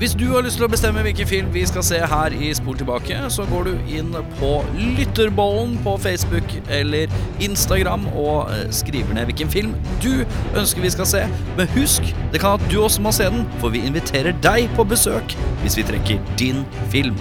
[0.00, 2.78] Hvis du har lyst til å bestemme hvilken film vi skal se her i Spol
[2.80, 4.52] tilbake, så går du inn på
[4.96, 7.12] Lytterbollen på Facebook eller
[7.44, 10.22] Instagram og eh, skriver ned hvilken film du
[10.56, 11.22] ønsker vi skal se.
[11.60, 14.88] Men husk, det kan at du også må se den, for vi inviterer deg på
[14.88, 17.20] besøk hvis vi trekker din film.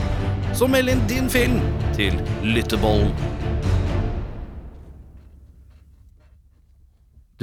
[0.55, 1.59] Så meld inn din film
[1.99, 2.15] til
[2.47, 3.11] Lytterbollen.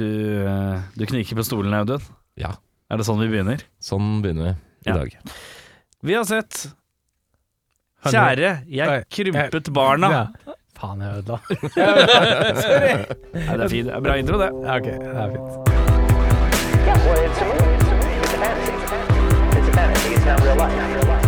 [0.01, 0.09] Du,
[0.49, 2.01] eh, du kniker på stolen, Audun.
[2.41, 2.57] Ja,
[2.89, 3.61] Er det sånn vi begynner?
[3.77, 5.09] sånn begynner vi i dag.
[6.07, 6.67] Vi har sett
[8.07, 10.07] Kjære, jeg krympet barna.
[10.13, 10.53] Ja.
[10.77, 11.39] Faen, jeg ødela.
[13.33, 13.87] Nei, det er fint.
[13.89, 14.49] Det er bra intro, det.
[14.63, 15.49] Ja, ok, det er fint.
[16.87, 17.75] Yeah, well, it's a movie.
[18.21, 18.73] It's a fantasy.
[19.57, 20.09] It's a fantasy.
[20.13, 20.71] It's not real life.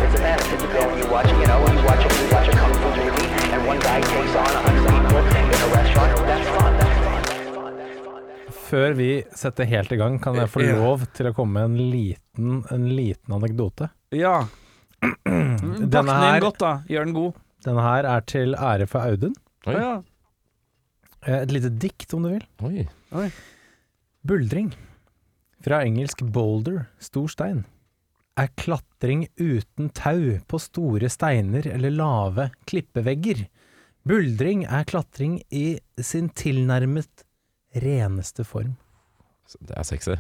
[0.06, 0.56] It's a fantasy.
[0.56, 2.90] You go and you watch, you know, you watch a, you watch a kung fu
[2.96, 6.29] movie, and one guy takes on a hundred people in a restaurant.
[8.70, 10.76] Før vi setter helt i gang, kan jeg få Ja.
[10.78, 13.90] lov til å komme med en liten, en liten anekdote.
[14.14, 14.44] Ja.
[15.02, 15.24] Pakk
[15.96, 16.74] Denne den inn godt, da.
[16.90, 17.34] Gjør den god.
[17.66, 19.34] denne her er til ære for Audun.
[19.68, 19.74] Oi.
[19.74, 19.96] Ja.
[21.26, 22.46] Eh, Et lite dikt, om du vil.
[23.12, 23.30] Oi.
[24.28, 24.74] Buldring.
[25.64, 27.66] Fra engelsk boulder, stor stein.
[28.40, 33.48] Er klatring uten tau på store steiner eller lave klippevegger.
[34.08, 37.26] Buldring er klatring i sin tilnærmet
[37.76, 38.76] reneste form.
[39.62, 40.16] Det er sexy.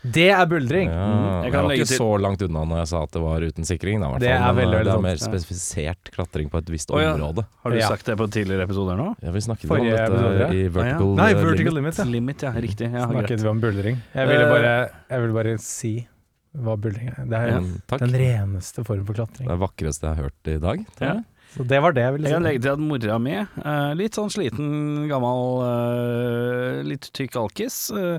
[0.00, 0.88] Det er buldring!
[0.88, 3.40] Ja, jeg jeg, var ikke til- så langt unna når jeg sa at det var
[3.44, 4.00] uten sikring.
[4.00, 5.02] Da, Det er veldig, eh, veldig det er sant.
[5.02, 5.26] mer Ja.
[5.28, 7.12] spesifisert klatring på et visst oh, ja.
[7.12, 7.44] område.
[7.62, 7.88] Har du Ja.
[7.88, 9.14] sagt det på tidligere episoder nå?
[9.22, 10.48] Ja, vi snakket Forrige om dette episode, ja.
[10.56, 11.74] i Vertical, Nei, eh, vertical Limit.
[11.74, 12.04] limit, ja.
[12.04, 12.52] Limit, ja.
[12.52, 12.92] Riktig.
[12.94, 13.40] Ja, Snakket greit.
[13.42, 13.96] vi om buldring.
[14.14, 16.08] Jeg ville Eh, bare, jeg ville bare si
[16.56, 17.24] hva buldring er.
[17.26, 17.96] Det er Ja.
[17.98, 19.46] Den reneste form for klatring.
[19.48, 20.86] Det er vakreste jeg har hørt i dag.
[20.96, 21.22] tror Ja.
[21.50, 21.56] Jeg.
[21.56, 22.30] Så det var det jeg ville si.
[22.30, 24.70] Jeg kan legge til at mora mi, eh, litt sånn sliten,
[25.10, 28.18] gammel, eh, litt tykk alkis, uh,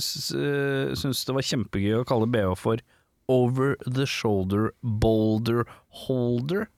[0.00, 2.82] syns det var kjempegøy å kalle BH for
[3.30, 5.66] Over the Shoulder Boulder
[6.06, 6.68] Holder.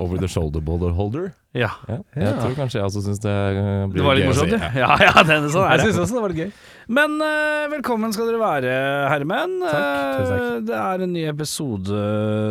[0.00, 1.34] Over the shoulder boulder holder.
[1.54, 1.68] Ja.
[1.86, 2.00] Ja.
[2.18, 2.30] Jeg Ja.
[2.42, 4.96] tror kanskje jeg også syns det blir blir Det var litt gøy morsomt, ja.
[4.98, 5.84] Ja, det er sånn Jeg det.
[5.86, 6.52] syns også det var litt gøy.
[6.94, 8.72] Men uh, velkommen skal dere være,
[9.08, 9.54] herremenn.
[9.62, 10.42] Takk, tusen takk.
[10.44, 12.00] Eh, det er en ny episode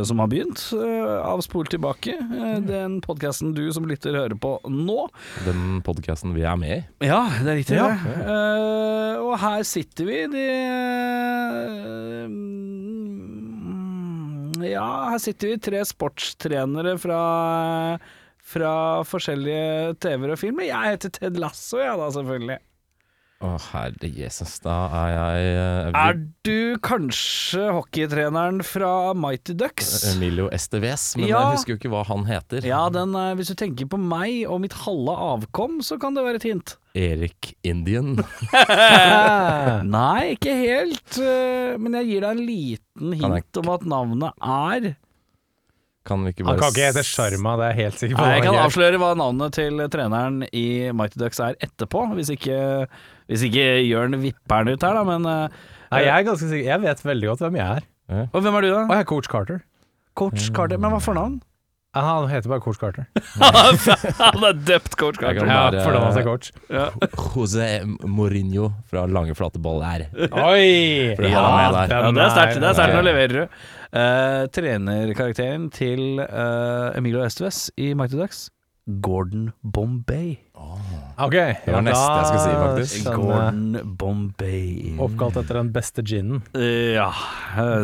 [0.09, 2.15] som har begynt, uh, av Spol tilbake.
[2.17, 5.05] Eh, den podkasten du som lytter hører på nå.
[5.45, 6.81] Den podkasten vi er med i.
[7.11, 7.77] Ja, det er riktig.
[7.77, 7.91] Ja.
[8.23, 10.47] Eh, og her sitter vi, de
[14.63, 17.19] eh, Ja, her sitter vi tre sportstrenere fra
[18.43, 18.75] fra
[19.07, 20.67] forskjellige TV-er og filmer.
[20.67, 22.59] Jeg heter Ted Lasso, jeg da, selvfølgelig.
[23.43, 26.13] Å, herre Jesus, da er jeg uh, Er
[26.47, 29.89] du kanskje hockeytreneren fra Mighty Ducks?
[30.13, 31.41] Emilio Esteves, men Ja.
[31.49, 32.63] jeg husker jo ikke hva han heter.
[32.63, 36.23] Ja, den, uh, hvis du tenker på meg og mitt halve avkom, så kan det
[36.23, 36.77] være et hint.
[36.95, 38.15] Erik Indian.
[39.97, 41.17] Nei, ikke helt.
[41.19, 44.93] Uh, Men jeg gir deg en liten hint om at navnet er
[46.03, 48.23] Kan vi ikke Han kan ikke hete Sharma, Sjarma, det er jeg helt sikker på.
[48.25, 52.33] Nei, Jeg kan er avsløre hva navnet til treneren i Mighty Ducks er etterpå, hvis
[52.35, 52.57] ikke,
[53.31, 55.05] hvis ikke Jørn vipper den ut her, da.
[55.07, 55.61] Men eh,
[55.93, 56.67] Nei, jeg er ganske sikker.
[56.73, 57.87] Jeg vet veldig godt hvem jeg er.
[58.33, 59.63] Og hvem er du, Og jeg er coach Carter.
[60.19, 60.81] Coach Carter.
[60.81, 61.39] Men hva for navn?
[61.93, 63.05] Han heter bare coach Carter.
[64.33, 65.45] Han er døpt coach Carter.
[65.45, 66.49] Ja, bare- for han er coach.
[66.73, 66.87] Ja.
[67.35, 67.67] José
[68.09, 70.07] Mourinho fra Lange flate ball her.
[70.31, 71.13] Oi!
[71.13, 72.57] Ja, det er sterkt.
[72.57, 72.97] Det er sterkt.
[72.97, 73.61] Nå leverer du.
[73.93, 78.47] Uh, trenerkarakteren til uh, Emilio Estves i Mighty Ducks,
[79.05, 80.33] Gordon Bombay.
[81.21, 83.11] Ok, Det var neste jeg skulle si, faktisk.
[83.13, 84.95] Gordon Bombay.
[84.97, 86.41] Oppkalt etter den beste ginen.
[86.57, 87.11] Uh, ja,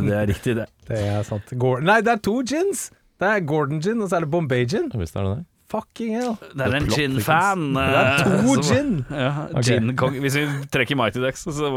[0.01, 0.65] det er riktig, det.
[0.89, 1.53] Det er sant.
[1.61, 1.85] Gordon.
[1.93, 2.87] Nei, det er to gins!
[3.19, 4.87] Det er Gordon gin, og så er det Bombay gin.
[4.95, 5.45] Visst er det det?
[5.69, 6.31] Fucking hell.
[6.57, 7.65] Det er en gin-fan.
[7.75, 8.93] Det er to eh, som- gin!
[9.11, 10.15] Ja, gin-kong.
[10.23, 11.69] Hvis vi trekker Mighty Ducks, så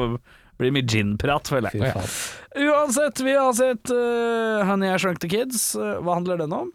[0.56, 2.06] blir det mye gin-prat, føler jeg.
[2.70, 5.74] Uansett, vi har sett uh, Honey I Shrunk the Kids.
[5.76, 6.70] Eh, hva handler den om?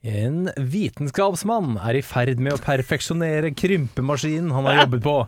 [0.00, 5.18] En vitenskapsmann er i ferd med å perfeksjonere krympemaskinen han har jobbet på.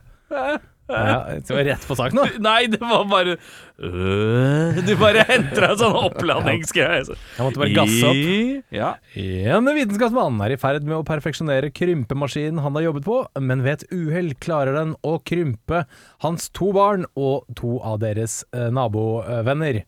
[0.92, 2.25] Ja, det var rett på sak nå.
[2.48, 3.36] Nei, det var bare
[3.82, 7.04] øh, Du bare henter deg sånn oppladningsgreie.
[7.09, 8.65] så- Jeg måtte bare gasse opp.
[8.74, 8.91] Ja.
[9.56, 13.83] En vitenskapsmann er i ferd med å perfeksjonere krympemaskinen han har jobbet på, men ved
[13.83, 15.84] et uhell klarer den å krympe
[16.24, 19.83] hans to barn og to av deres eh, nabovenner.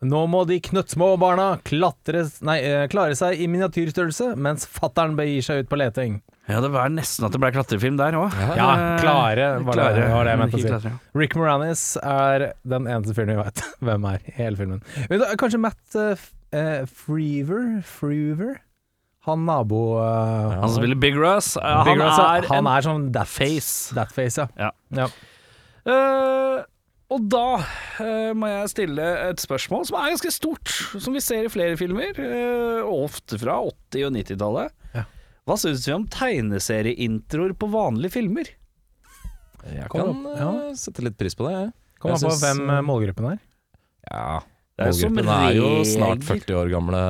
[0.00, 5.42] Nå må de knøttsmå barna klatre, nei, eh, klare seg i miniatyrstørrelse, mens fattern begir
[5.42, 6.20] seg ut på leting.
[6.48, 8.32] Ja, det var nesten at det ble klatrefilm der òg.
[8.56, 8.68] Ja,
[9.02, 10.78] klare var det, var det jeg mente å si.
[10.86, 10.92] si.
[11.20, 14.80] Rick Moranis er den eneste fyren vi vet hvem er i hele filmen.
[15.10, 17.82] Men da, Kanskje Matt uh, Freever?
[17.84, 18.56] Freever?
[19.28, 19.98] Han nabo...
[20.00, 21.50] eh, Han som spiller Big Russ.
[21.60, 23.92] Uh, Big han, Russ, er han er sånn that face.
[23.98, 24.48] That face, ja.
[24.56, 24.70] Ja.
[25.02, 25.08] ja.
[25.88, 26.62] Eh,
[27.12, 31.44] Og da uh, må jeg stille et spørsmål som er ganske stort, som vi ser
[31.44, 34.74] i flere filmer, uh, ofte fra 80- og 90-tallet.
[35.48, 35.52] Ja.
[35.54, 38.50] Hva syns vi om tegneserieintroer på vanlige filmer?
[39.64, 40.50] Jeg kan opp, eh, ja.
[40.76, 41.70] sette litt pris på det, jeg.
[42.02, 43.40] Kom an på hvem eh, målgruppen er.
[44.10, 44.42] Ja,
[44.76, 47.00] er målgruppen er jo snart 40 år gamle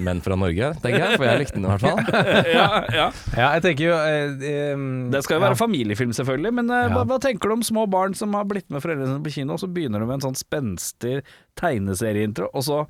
[0.00, 1.18] menn fra Norge, tenker jeg.
[1.18, 2.22] For jeg likte den i hvert fall.
[2.56, 3.06] ja, ja.
[3.34, 7.02] Ja, jeg tenker jo eh, um, Det skal jo være familiefilm, selvfølgelig, men eh, hva,
[7.10, 9.64] hva tenker du om små barn som har blitt med foreldrene sine på kino, og
[9.64, 11.18] så begynner de med en sånn spenstig
[11.60, 12.84] tegneserieintro, og så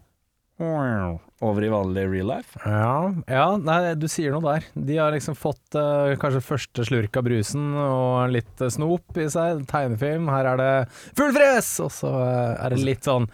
[0.60, 2.58] over i vanlig real life?
[2.64, 4.68] Ja, ja, nei, du sier noe der.
[4.74, 9.26] De har liksom fått uh, kanskje første slurk av brusen og litt uh, snop i
[9.32, 9.64] seg.
[9.70, 10.70] Tegnefilm, her er det
[11.18, 11.74] full fres!
[11.82, 13.26] Og så uh, er det litt sånn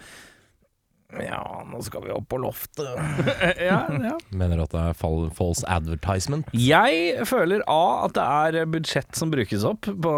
[1.21, 2.89] Ja, nå skal vi opp på loftet.
[3.69, 4.17] ja, ja.
[4.33, 4.99] Mener du at det er
[5.37, 6.49] false advertisement?
[6.57, 10.17] Jeg føler A at det er budsjett som brukes opp på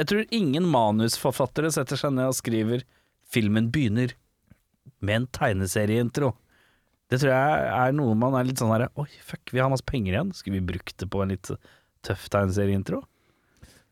[0.00, 2.88] Jeg tror ingen manusforfattere setter seg ned og skriver
[3.34, 4.12] 'filmen begynner
[5.04, 6.32] med en tegneserieintro'.
[7.12, 9.84] Det tror jeg er noe man er litt sånn herre Oi, fuck, vi har masse
[9.86, 10.32] penger igjen.
[10.34, 11.50] Skulle vi brukt det på en litt
[12.04, 13.02] tøff tegneserieintro?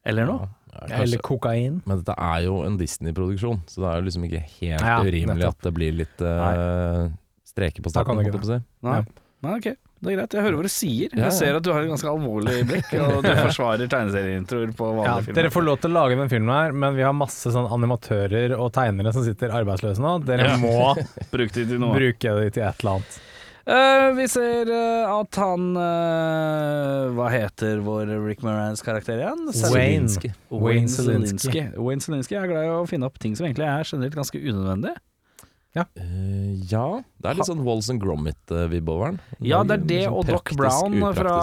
[0.09, 0.49] Eller noe?
[0.73, 1.83] Ja, Eller kokain.
[1.87, 5.37] Men dette er jo en Disney-produksjon, så det er jo liksom ikke helt Ja, urimelig
[5.45, 5.59] nettopp.
[5.61, 7.11] at det blir litt uh,
[7.47, 8.25] streker på Da kan starten.
[8.25, 8.65] det ikke holdt jeg på å si.
[8.89, 8.97] Nei.
[8.97, 9.05] Ja.
[9.45, 9.69] Nei, ok.
[10.03, 10.35] Det er greit.
[10.35, 11.13] Jeg hører hva du sier.
[11.13, 11.25] Ja, ja.
[11.29, 14.97] Jeg ser at du har et ganske alvorlig blikk, og du forsvarer tegneserieintroer på Ja,
[14.99, 15.37] vanlige filmer.
[15.39, 18.57] dere får lov til å lage den filmen her, men vi har masse sånn animatører
[18.59, 20.17] og tegnere som sitter arbeidsløse nå.
[20.27, 20.57] Dere Ja.
[20.59, 20.73] må
[21.35, 21.95] bruke det til noe.
[21.95, 23.21] bruke det til et eller annet.
[23.63, 29.45] Uh, vi ser uh, at han uh, Hva heter vår Rick Morans karakter igjen?
[29.71, 30.11] Wayne.
[30.51, 30.91] Wayne.
[30.91, 31.69] Zelinsky.
[31.79, 34.97] Wayne Zelinsky er glad i å finne opp ting som egentlig er generelt ganske unødvendig.
[35.75, 39.21] Eh, ja, det er litt sånn Walls and Gromit-vibb over den.
[39.41, 41.37] Ja, det er det Sånn og Doc Brown, fra,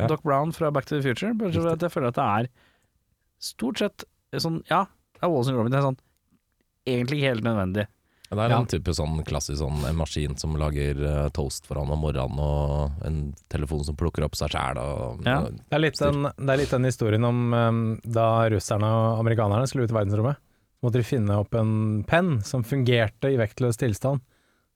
[0.00, 0.06] ja.
[0.10, 1.32] Doc Brown fra Back to the Future.
[1.34, 2.48] Bare at jeg føler at det er
[3.38, 4.04] stort sett
[4.36, 4.84] sånn Ja,
[5.14, 5.70] det er Walls and Gromit.
[5.72, 6.00] Det er sånn
[6.86, 7.86] egentlig ikke helt nødvendig.
[8.28, 8.58] Ja, Det er Ja.
[8.58, 12.40] en type sånn klassisk sånn en maskin som lager uh, toast for han om morgenen,
[12.40, 15.42] og en telefon som plukker opp seg sjæl og Ja.
[15.46, 19.20] og- Det er litt den, det er litt den historien om um, da russerne og
[19.24, 20.36] amerikanerne skulle ut i verdensrommet.
[20.76, 24.20] Så måtte de finne opp en penn som fungerte i vektløs tilstand.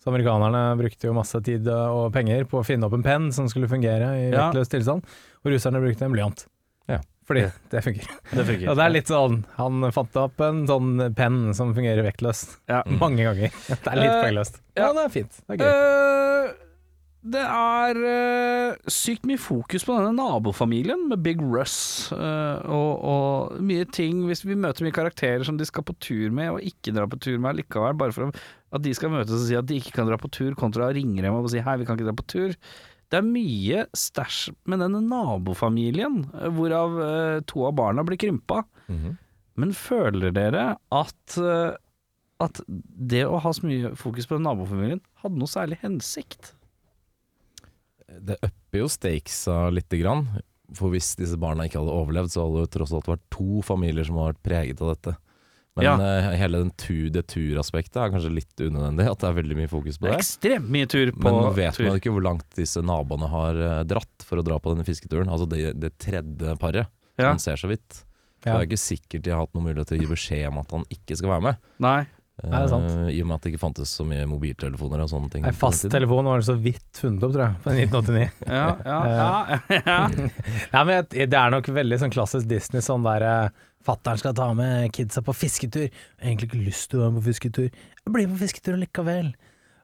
[0.00, 3.48] Så amerikanerne brukte jo masse tid og penger på å finne opp en penn som
[3.52, 4.46] skulle fungere i Ja.
[4.48, 5.04] vektløs tilstand,
[5.44, 6.46] og russerne brukte en blyant.
[6.88, 7.00] Ja.
[7.28, 8.08] Fordi det funker.
[8.32, 8.70] Det funker.
[8.72, 12.56] Og det er litt sånn, han fant opp en sånn penn som fungerer vektløst.
[12.72, 12.80] Ja.
[12.88, 13.52] Mange ganger.
[13.68, 14.56] Det er litt Eh, poengløst.
[14.74, 14.86] ja.
[14.88, 15.36] Ja, det er fint.
[15.46, 16.48] Det er gøy.
[16.48, 16.54] Eh,
[17.20, 23.58] det er uh, sykt mye fokus på denne nabofamilien med Big Russ, uh, og, og
[23.60, 26.94] mye ting Hvis vi møter mye karakterer som de skal på tur med, og ikke
[26.96, 29.76] dra på tur med likevel, bare for at de skal møtes og si at de
[29.76, 32.08] ikke kan dra på tur, kontra å ringe dem og si hei, vi kan ikke
[32.08, 32.54] dra på tur.
[33.10, 38.62] Det er mye stæsj med denne nabofamilien, eh, hvorav uh, to av barna blir krympa.
[38.88, 39.18] Mhm.
[39.60, 40.62] Men føler dere
[40.94, 41.34] at,
[42.40, 46.54] at det å ha så mye fokus på nabofamilien hadde noe særlig hensikt?
[48.18, 50.26] Det upper jo stakesa lite grann.
[50.74, 54.06] For hvis disse barna ikke hadde overlevd, så hadde det tross alt vært to familier
[54.06, 55.16] som har vært preget av dette.
[55.78, 55.94] Men Ja.
[55.96, 59.70] uh, hele den tur, det turaspektet er kanskje litt unødvendig, at det er veldig mye
[59.70, 60.18] fokus på Det det.
[60.18, 61.86] ekstremt mye tur på Men nå vet tur.
[61.86, 65.30] man ikke hvor langt disse naboene har eh, dratt for å dra på denne fisketuren.
[65.30, 66.86] Altså det, det tredje paret.
[67.18, 67.30] Ja.
[67.30, 68.04] Man ser så vidt.
[68.44, 68.54] Ja.
[68.58, 70.70] Det er ikke sikkert de har hatt noen mulighet til å gi beskjed om at
[70.72, 71.56] han ikke skal være med.
[71.78, 72.06] Nei.
[72.44, 72.90] Er det sant?
[72.90, 75.44] Eh, I og med at det ikke fantes så mye mobiltelefoner og sånne ting.
[75.44, 75.58] Tiden.
[75.60, 78.28] Fasttelefon var det så vidt funnet opp, tror jeg, på 1989.
[78.60, 79.98] Ja, ja, ja, ja.
[80.74, 84.50] Nei, men Det er nok veldig sånn klassisk Disney, sånn der Fattern Fatteren skal ta
[84.52, 85.86] med kidsa på fisketur.
[85.88, 87.70] Jeg har egentlig ikke lyst til å være med på fisketur.
[87.70, 89.30] Jeg blir med på fisketur likevel.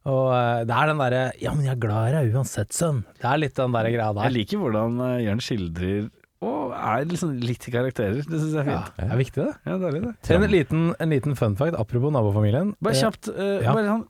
[0.06, 3.00] Og eh, det er den derre Ja, men jeg er glad i deg uansett, sønn.
[3.18, 6.10] Det er litt den der greia Jeg liker hvordan eh, Jørn skildrer
[6.44, 8.18] og er liksom litt i karakterer.
[8.20, 8.90] Det syns jeg er fint.
[8.98, 9.54] Ja, det er viktig, det.
[9.64, 10.12] Ja, deilig det.
[10.36, 12.74] En liten, en liten fun fact apropos nabofamilien.
[12.84, 13.72] Bare Eh, kjapt, uh, ja.
[13.72, 14.04] bare sånn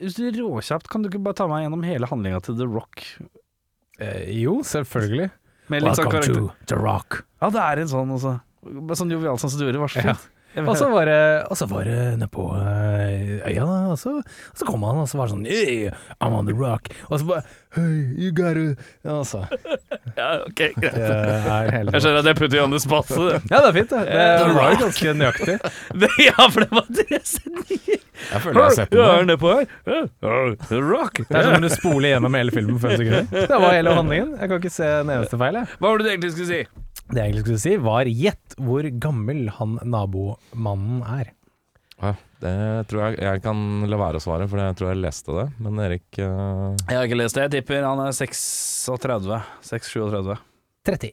[0.00, 2.64] hvis du er råkjapt, kan du ikke bare ta meg gjennom hele handlinga til The
[2.64, 3.04] Rock?
[4.00, 5.28] Eh, jo, selvfølgelig.
[5.70, 7.20] Med litt sånn to The Rock.
[7.42, 8.32] Ja, det er en sånn også.
[8.64, 10.24] Bare sånn jovial som du gjorde, var så fint.
[10.24, 10.36] Ja.
[10.66, 14.56] Og så var det, og så var det nedpå øh, øya, da, og så, og
[14.58, 16.90] så kom han, og så var det sånn hey, I'm on the rock.
[17.08, 18.74] Og så bare Hey, you gotta
[19.06, 19.44] Og så
[20.16, 21.92] Ja, ok, greit.
[21.94, 23.06] Jeg skjønner at jeg putter you on the spot.
[23.06, 24.00] så Ja, det er fint, det.
[24.10, 24.80] Det var Rock.
[24.82, 25.54] ganske nøyaktig.
[26.26, 28.02] Ja, for det var det sendingen.
[28.32, 29.30] Jeg føler jeg har sett den.
[29.30, 29.70] Nedpå her.
[30.66, 31.22] The Rock.
[31.30, 33.30] Det er som om du spoler gjennom hele filmen på fem sekunder.
[33.54, 34.34] Det var hele handlingen.
[34.40, 35.70] Jeg kan ikke se en eneste feil, jeg.
[35.78, 36.60] Hva var det du egentlig skulle si?
[37.10, 41.32] Det jeg egentlig skulle si, var gjett hvor gammel han nabomannen er.
[42.00, 42.52] Ja, det
[42.88, 43.58] tror jeg jeg kan
[43.90, 45.46] la være å svare, for jeg tror jeg leste det.
[45.60, 47.48] Men Erik eh, Jeg har ikke lest det.
[47.48, 49.40] Jeg tipper han er 36.
[49.66, 50.38] 36-37.
[50.88, 51.12] 30.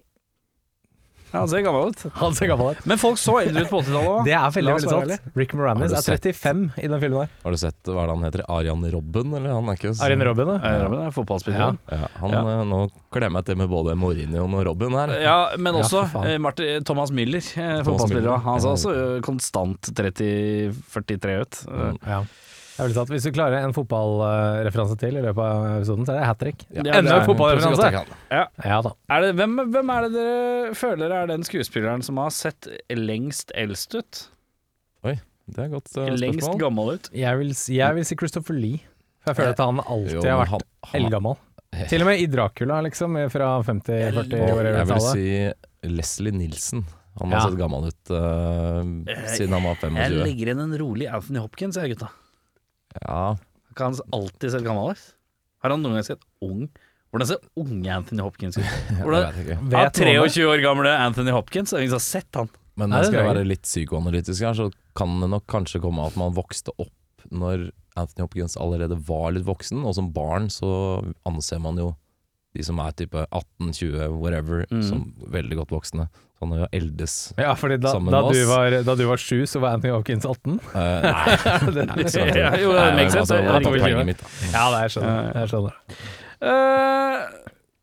[1.34, 2.04] Ja, han ser gammel ut.
[2.22, 2.86] Han ser gammel ut.
[2.88, 4.20] Men folk så eldre ut på 80-tallet òg.
[4.26, 5.36] Det er veldig, veldig sant.
[5.36, 7.30] Rick Moranis er 35 i den filmen der.
[7.44, 8.44] Har du sett hva er det han heter?
[8.58, 9.34] Arian Robben?
[9.36, 10.58] Eller han er ikke så- Arian Robben, ja.
[10.72, 11.78] Eh, Robin er fotballspiller.
[11.92, 12.42] Ja, han, Ja.
[12.62, 12.80] eh, Nå
[13.12, 15.16] klemmer jeg til med både Mourinho og Robben her.
[15.22, 18.40] Ja, men også ja, eh, Martin, Thomas Müller, eh, fotballspiller.
[18.48, 21.64] Han ser også eh, konstant 30-43 ut.
[21.68, 22.24] Eh, Ja.
[22.78, 23.10] Sant.
[23.10, 26.66] Hvis du klarer en fotballreferanse til i løpet av episoden, så er det hat trick.
[26.76, 26.84] Ja.
[27.00, 27.88] Enda en fotballreferanse!
[28.30, 28.44] Ja.
[28.64, 28.92] Ja da.
[29.16, 33.52] Er det, hvem, hvem er det dere føler er den skuespilleren som har sett lengst
[33.58, 34.22] eldst ut?
[35.08, 35.16] Oi,
[35.48, 37.10] Det er et godt uh, lengst gammel ut?
[37.18, 38.84] Jeg vil, jeg vil si Christopher Lee.
[39.26, 41.36] For jeg føler at han alltid Jo, har vært han- han- eldgammel.
[41.92, 45.26] Til og med i Dracula, liksom, fra 50-40 Jeg vil si
[45.92, 46.86] Leslie Nilsen.
[47.20, 47.40] Han Ja.
[47.40, 48.86] har sett gammel ut uh,
[49.34, 49.98] siden han var 25.
[49.98, 52.08] Jeg legger inn en rolig Anthony Hopkins, jeg, gutta.
[53.04, 53.38] Ja,
[53.78, 55.04] Har han alltid sett gammel ut?
[55.64, 56.68] Har han noen gang sett ung?
[57.14, 58.66] Hvordan ser unge Anthony Hopkins ut?
[59.02, 59.58] Hvordan, vet ikke.
[59.58, 60.16] ja, Vet noen det?
[60.34, 62.50] 23 år gamle Anthony Hopkins, ingen har sett han.
[62.78, 66.18] Men Nei, skal jeg være litt psykoanalytisk her, så kan det nok kanskje komme at
[66.20, 70.70] man vokste opp når Anthony Hopkins allerede var litt voksen, og som barn så
[71.26, 71.88] anser man jo
[72.58, 74.82] de som er type 18-20, whatever, mm.
[74.86, 76.08] som veldig godt voksne.
[76.38, 77.16] Så han er jo eldes.
[77.40, 78.50] Ja, fordi da, Sammen da, med du oss.
[78.52, 80.60] var, da du var sju, så var Anthony Hopkins 18?
[80.70, 81.38] Uh, nei,
[81.78, 81.86] det
[82.38, 83.42] Ja, jo, det makes men sense.
[83.42, 84.06] altså, det Ja.
[84.54, 85.52] Ja, det er skjønner jeg.
[85.54, 85.80] skjønner.
[86.48, 87.24] Eh,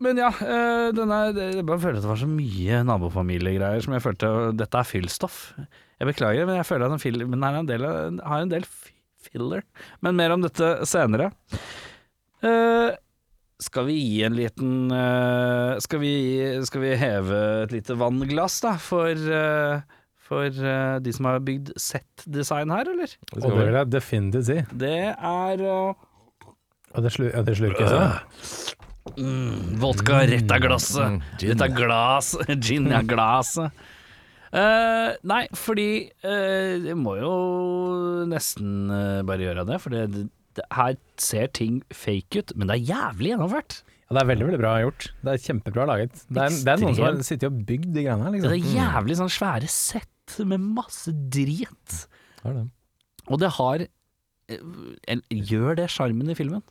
[0.06, 3.96] men ja, uh, denne, det, jeg bare føler at det var så mye nabofamiliegreier som
[3.96, 5.38] jeg følte Dette er fyllstoff.
[5.98, 7.88] Jeg beklager, men jeg føler at den filmen her er en del,
[8.22, 8.66] har en del
[9.24, 9.64] filler.
[10.04, 11.32] Men mer om dette senere.
[12.44, 12.90] Eh,
[13.64, 16.14] skal vi gi en liten uh, skal, vi,
[16.68, 21.72] skal vi heve et lite vannglass, da, for, uh, for uh, de som har bygd
[21.80, 23.16] set-design her, eller?
[23.32, 24.60] Det Og det vil jeg definitivt si.
[24.84, 28.06] Det er Og det, slu, ja, det slurkes så?
[29.18, 31.02] Mm, vodka rett av glasset.
[31.04, 31.50] Mm, gin.
[31.50, 32.30] Rett av glass.
[32.64, 33.84] Gin av glasset.
[34.54, 37.30] Uh, nei, fordi uh, jeg må jo
[38.30, 40.28] nesten uh, bare gjøre det, for det,
[40.72, 43.82] her ser ting fake ut, men det er jævlig gjennomført.
[44.04, 45.06] Ja, det er veldig veldig bra gjort.
[45.24, 46.12] Det er kjempebra laget.
[46.28, 48.32] Det er, det er noen som har sittet og bygd de greiene her.
[48.36, 48.76] Det er Liksom.
[48.78, 51.96] jævlig sånn svære sett med masse drit.
[52.44, 52.64] Det det.
[53.32, 54.58] Og det har eh,
[55.08, 56.62] en- Gjør det sjarmen i filmen?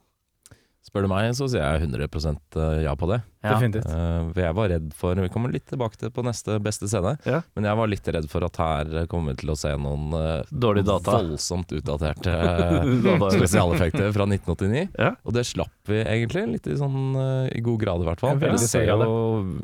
[0.84, 3.22] Spør du meg, så sier jeg 100% ja på det.
[3.44, 3.54] Ja.
[3.58, 3.88] Definitivt.
[3.92, 7.18] Eh, for jeg var redd for Vi kommer litt tilbake til på neste beste scene.
[7.28, 7.42] Ja.
[7.58, 10.44] Men jeg var litt redd for at her kommer vi til å se noen uh,
[10.48, 11.18] Dårlig data.
[11.18, 14.86] voldsomt utdaterte eh, spesialeffekter fra 1989.
[15.00, 15.12] Ja.
[15.28, 18.40] Og det slapp vi egentlig, litt i sånn uh, i god grad i hvert fall.
[18.40, 19.10] Ja, det ser jo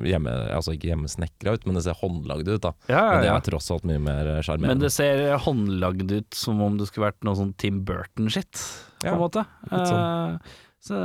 [0.07, 2.63] hjemme, altså ikke hjemmesnekra ut, men det ser håndlagd ut.
[2.63, 6.59] da Ja, Men det er tross alt mye mer Men det ser håndlagd ut som
[6.63, 8.51] om det skulle vært noe sånn Tim Burton-shit,
[8.99, 9.45] på Ja, en måte.
[9.71, 10.41] litt sånn.
[10.79, 10.97] Så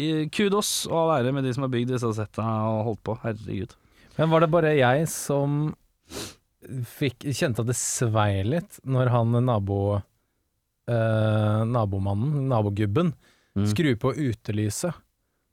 [0.00, 3.16] eh, kudos og all ære med de som har bygd disse setta og holdt på.
[3.24, 3.74] Herregud.
[4.18, 5.74] Men var det bare jeg som
[6.96, 9.78] fikk, kjente at det svei litt når han nabo
[10.88, 13.14] eh, nabomannen, nabogubben,
[13.52, 13.66] Mm.
[13.68, 14.94] skrur på utelyset,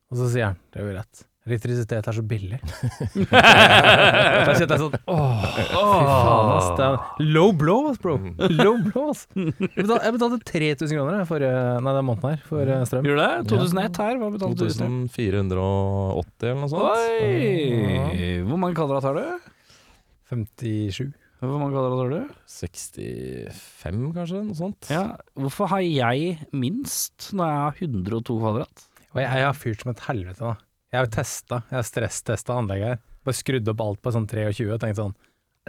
[0.07, 1.23] og så sier han Det er jo rett.
[1.47, 2.57] Elektrisitet er så billig.
[3.31, 6.67] da kjente jeg sånn Åh, fy faen, ass.
[6.75, 8.17] Det er low blow, ass, bro.
[8.51, 9.23] Low blow, ass.
[9.33, 12.83] Jeg betalte, jeg betalte 3000 kroner jeg, for, eh, nei, den måneden her for eh,
[12.89, 13.07] strøm.
[13.07, 13.47] Gjorde det?
[13.53, 14.75] 2001 her, hva betalte du?
[14.75, 14.91] Stig?
[15.15, 16.91] 2480 eller noe sånt.
[16.91, 18.29] Oi!
[18.51, 19.49] Hvor mange kvadrat har du?
[20.35, 21.09] 57.
[21.39, 22.39] Hvor mange kvadrat har du?
[22.59, 24.43] 65, kanskje?
[24.43, 24.91] Noe sånt.
[24.91, 25.05] Ja,
[25.39, 28.89] Hvorfor har jeg minst når jeg har 102 kvadrat?
[29.15, 30.57] Og jeg, jeg har fyrt som et helvete da.
[30.89, 33.03] Jeg har testa, jeg har stresstesta anlegget her.
[33.25, 35.17] Bare skrudd opp alt på sånn 23 og tenkt sånn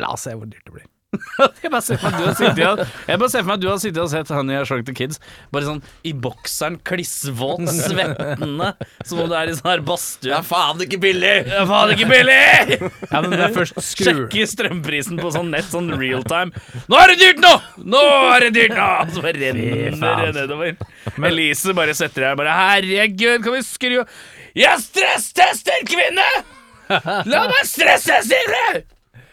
[0.01, 0.87] La oss se hvor dyrt det blir.
[1.65, 4.95] Jeg bare ser for meg at du har sittet og, sett han I Shrunk the
[4.95, 5.19] Kids
[5.51, 8.69] Bare sånn i bokseren, klissvåt, svettende
[9.09, 11.33] Som om du er i sånn her badstue faen ikke billig!
[11.49, 12.39] Det er faen ikke billig!
[13.11, 16.55] Ja, men det er først skrur Sjekke strømprisen på sånn nett, sånn real time.
[16.91, 17.53] Nå er det dyrt nå!
[17.91, 18.89] Nå er det dyrt nå!
[19.11, 20.79] Så bare renner det nedover.
[21.31, 23.99] Elise bare setter deg bare Herregud, kan vi skru
[24.59, 26.31] Jeg stresstester, kvinne!
[27.31, 28.87] La meg stressteste!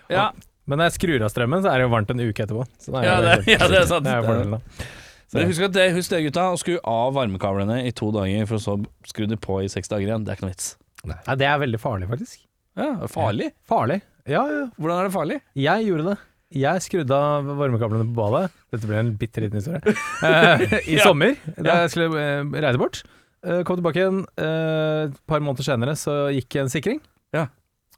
[0.09, 0.31] Ja,
[0.67, 2.65] Men når jeg skrur av strømmen, så er det jo varmt en uke etterpå.
[2.91, 4.03] Er Ja, det- ja, det er sant.
[4.03, 4.87] Det er fordelen, da.
[5.27, 5.43] Så.
[5.47, 6.43] husk, at det, husk det, gutta.
[6.53, 10.07] Å skru av varmekablene i to dager, for så skru de på i seks dager
[10.07, 10.23] igjen.
[10.27, 10.69] Det er ikke noe vits.
[11.07, 12.39] Nei, det er veldig farlig, faktisk.
[12.77, 13.49] Ja, farlig.
[13.67, 14.01] Farlig?
[14.27, 14.63] Ja, ja.
[14.79, 15.37] Hvordan er det farlig?
[15.55, 16.17] Jeg gjorde det.
[16.55, 18.51] Jeg skrudde av varmekablene på badet.
[18.71, 19.81] Dette ble en bitte liten historie.
[20.23, 21.03] Eh, I Ja.
[21.03, 23.01] sommer, da jeg skulle eh, reise bort.
[23.43, 24.21] Eh, kom tilbake igjen.
[24.39, 27.01] eh, Et par måneder senere så gikk en sikring.
[27.35, 27.47] Ja.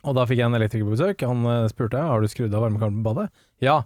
[0.08, 1.25] Og da fikk jeg en elektriker på besøk.
[1.27, 3.29] Han eh, spurte har du skrudd av varmekabelen på badet.
[3.63, 3.82] Ja,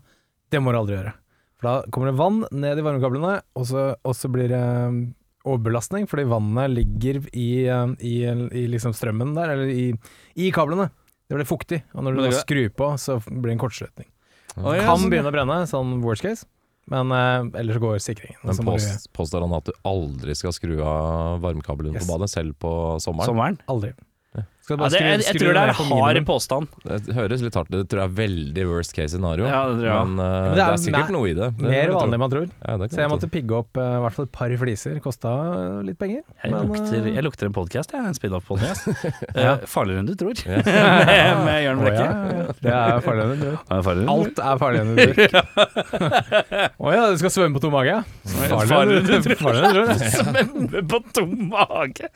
[0.54, 1.14] det må du aldri gjøre.
[1.58, 4.98] For da kommer det vann ned i varmekablene, og så, og så blir det eh,
[5.44, 9.88] overbelastning, fordi vannet ligger i, eh, i, i liksom strømmen der, eller i,
[10.40, 10.90] i kablene.
[11.28, 14.10] Det blir fuktig, og når du da skrur på, så blir det en kortslutning.
[14.54, 16.46] Ja, Kan sånn, begynne å brenne, sånn worst case,
[16.94, 18.38] men eh, ellers går sikringen.
[18.44, 22.06] Men Så må du- pås- påstår han at du aldri skal skru av varmekabelen Yes.
[22.06, 23.26] på badet, selv på sommeren?
[23.32, 23.58] Sommeren?
[23.72, 23.94] Aldri.
[24.64, 26.68] Skal bare Ja, det, skru- jeg, jeg tror det er en hard påstand.
[26.88, 27.76] Det høres litt hardt ut.
[27.82, 29.44] Det tror jeg er veldig worst case scenario.
[29.50, 30.06] Ja, det jeg.
[30.08, 31.50] Men, uh, Men det, det er er sikkert noe i det.
[31.58, 32.46] det Mer jeg vanlig enn man tror.
[32.64, 35.00] Ja, Så jeg måtte pigge opp eh, i hvert fall et par fliser.
[35.04, 35.34] Kosta
[35.84, 36.22] litt penger.
[36.44, 38.08] Jeg, men, lukter, eh, jeg lukter en podkast, jeg.
[38.14, 38.88] En spin-off-podkast.
[39.44, 39.58] Ja.
[39.68, 40.40] farligere enn du tror.
[40.48, 40.64] Med,
[41.44, 42.08] med Jørn Brekke.
[42.08, 42.54] Oh.
[42.64, 44.02] Det er farligere enn du tror.
[44.14, 45.32] Alt er farligere enn du tror.
[46.88, 47.98] Å ja, du skal svømme på tom mage?
[48.48, 49.60] Farligere enn du tror.
[50.16, 52.10] Svømme på tom mage.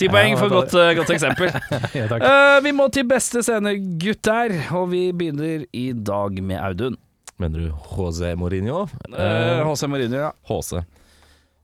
[0.00, 1.52] Ti poeng for godt, eh, godt eksempel.
[1.96, 2.06] Ja.
[2.16, 4.54] Eh, vi må til beste scene, gutter.
[4.78, 6.96] Og vi begynner i dag med Audun.
[7.42, 8.86] Mener du José Mourinho?
[9.12, 10.30] Uh, HC Mourinho, ja.
[10.48, 10.80] HC.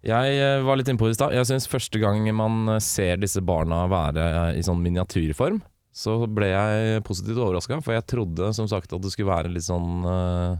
[0.04, 1.32] Jeg var litt innpå i stad.
[1.36, 4.26] Jeg syns første gang man ser disse barna være
[4.58, 5.60] i sånn miniatyrform,
[5.94, 7.78] så ble jeg positivt overraska.
[7.84, 10.58] For jeg trodde som sagt at det skulle være litt sånn uh,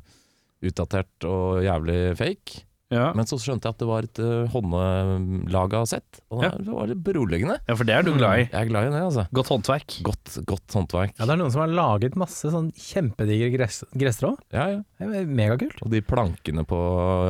[0.63, 2.63] utdatert og jævlig fake.
[2.93, 3.07] Ja.
[3.17, 6.51] Men så skjønte jeg at det var et uh, håndlaga sett, og Ja.
[6.59, 7.57] det var litt beroligende.
[7.69, 8.45] Ja, for det er du glad i.
[8.51, 9.25] Jeg er glad i det, altså.
[9.33, 9.97] Godt håndverk.
[10.07, 11.15] Godt, godt håndverk.
[11.19, 14.35] Ja, det er noen som har laget masse sånn kjempedigre gress, gresstrå.
[14.53, 14.81] Ja, ja.
[15.01, 15.81] Det er Megakult.
[15.83, 16.79] Og de plankene på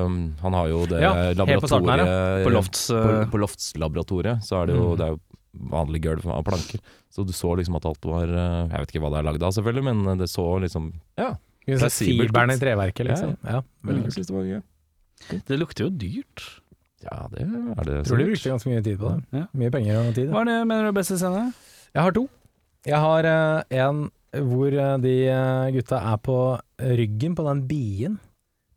[0.07, 2.83] um, Han har jo det Ja, helt på starten her, laboratoriet På lofts...
[2.90, 4.97] på, eh, på Loftslaboratoriet så er det jo, Mm.
[4.99, 5.21] det er jo
[5.73, 6.81] vanlig gulv av planker.
[7.12, 9.42] Så du så liksom at alt var eh, Jeg vet ikke hva det er lagd
[9.45, 11.35] av, selvfølgelig, men det så liksom Ja.
[11.62, 13.37] Se Fleksibelt i treverket, liksom.
[13.47, 14.14] Ja, veldig jeg kult.
[14.16, 14.62] synes det var gøy.
[15.49, 16.45] Det lukter jo dyrt.
[17.02, 18.00] Ja, det er det.
[18.07, 19.23] Tror de brukte ganske mye tid på det.
[19.41, 19.47] Ja.
[19.59, 20.29] Mye penger og tid.
[20.31, 21.47] Hva er det mener du er beste scene?
[21.93, 22.26] Jeg har to.
[22.87, 26.37] Jeg har uh, en hvor eh, de eh, gutta er på
[26.81, 28.14] ryggen på den bien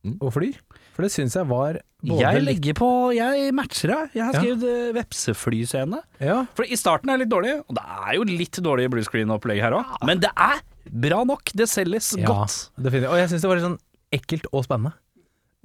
[0.05, 0.19] Mm.
[0.21, 0.57] og flyr.
[0.93, 4.11] For det syns jeg var både Jeg legger på Jeg matcher deg.
[4.13, 4.91] Jeg har skrevet ja.
[4.99, 6.01] vepseflyscene.
[6.21, 9.63] Ja, For i starten er det litt dårlig, og det er jo litt dårlig bluescreen-opplegg
[9.65, 9.95] her òg.
[10.05, 11.49] Men det er bra nok.
[11.57, 12.69] Det selges ja godt.
[12.77, 13.09] definitivt.
[13.09, 13.79] Og jeg syns det var litt sånn
[14.13, 14.93] ekkelt og spennende.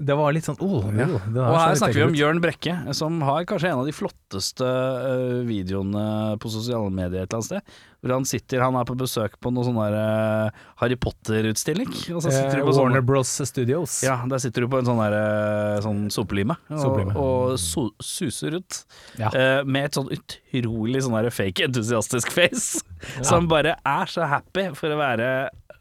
[0.00, 1.06] Det var litt sånn oh, ja.
[1.10, 2.14] Og her snakker vi om.
[2.16, 7.28] Jørn Brekke, som har kanskje en av de flotteste eh, videoene på sosiale medier et
[7.28, 7.78] eller annet sted.
[8.00, 11.90] Hvor han sitter, han er på besøk på noe sånn der eh, Harry Potter-utstilling.
[12.16, 14.02] Og så sitter Eh, Warner Bros Studios.
[14.04, 18.58] Ja, der sitter du på en sånn der eh, sånn sopelime og, og so suser
[18.60, 18.82] ut.
[19.20, 19.30] Ja.
[19.34, 22.80] eh, med et sånn utrolig sånn der fake entusiastisk face,
[23.26, 25.30] som bare er så happy for å være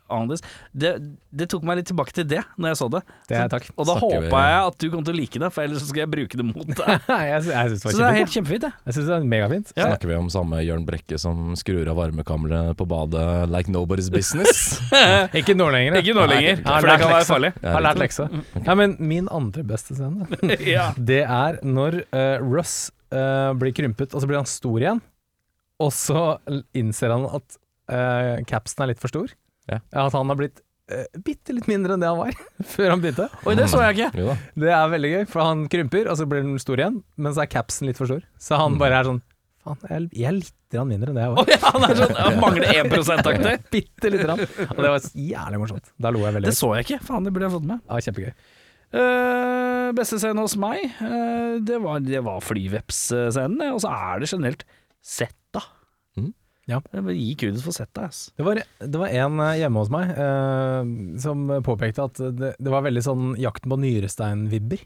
[0.09, 0.43] annerledes.
[0.73, 0.93] Det,
[1.31, 3.01] det tok meg litt tilbake til det når jeg så det.
[3.29, 3.69] Det er takk.
[3.75, 6.11] Og da håpa jeg at du kom til å like det, for ellers skal jeg
[6.11, 7.09] bruke det mot deg.
[7.31, 8.65] jeg synes jeg syns Så det det er helt kjempefint.
[8.65, 8.71] det.
[8.71, 8.85] jeg.
[8.89, 9.73] Jeg syns det er megafint.
[9.75, 9.89] Ja.
[9.91, 14.79] Snakker vi om samme Jørn Brekke som skrur av varmekammeret på badet like nobody's business?
[15.39, 15.99] Ikke nå lenger.
[16.01, 17.53] Ikke nå lenger, Nei, for det kan være farlig.
[17.59, 18.29] Jeg har lært leksa.
[18.65, 20.27] Ja, men min andre beste scene,
[20.65, 20.89] ja.
[20.97, 25.01] det er når uh, Russ uh, blir krympet, og så blir han stor igjen.
[25.79, 26.23] Og så
[26.75, 27.59] innser han at
[27.91, 29.31] uh, capsen er litt for stor.
[29.69, 29.79] Ja.
[30.05, 32.35] At han har blitt uh, bitte litt mindre enn det han var
[32.75, 33.29] før han begynte.
[33.45, 34.11] Oi, det så jeg ikke.
[34.23, 34.37] Jo da.
[34.65, 37.45] Det er veldig gøy, for han krymper, og så blir han stor igjen, men så
[37.45, 38.23] er capsen litt for stor.
[38.41, 39.21] Så han bare er sånn
[39.59, 41.49] Faen, jeg jeg er litt grann mindre enn det jeg Å var.
[41.51, 43.55] ja, han er sånn han mangler 1% aktig.
[43.75, 44.43] Bitte lite grann.
[44.69, 45.89] Og det var jævlig morsomt.
[45.99, 46.47] Da lo jeg veldig.
[46.47, 46.99] Det så jeg ikke.
[47.09, 47.81] Faen, det burde jeg fått med.
[47.89, 48.31] Ja, kjempegøy.
[48.89, 53.67] Uh, beste scenen hos meg, uh, det var, det var flyveps-scenen.
[53.75, 54.63] Og så er det generelt
[55.05, 55.65] sett, Mhm.
[56.69, 56.79] Ja.
[57.09, 58.21] Gi kudos for settet, ass.
[58.37, 62.73] Det var, det var en eh, hjemme hos meg eh, som påpekte at det, det
[62.73, 64.85] var veldig sånn Jakten på nyrestein-vibber.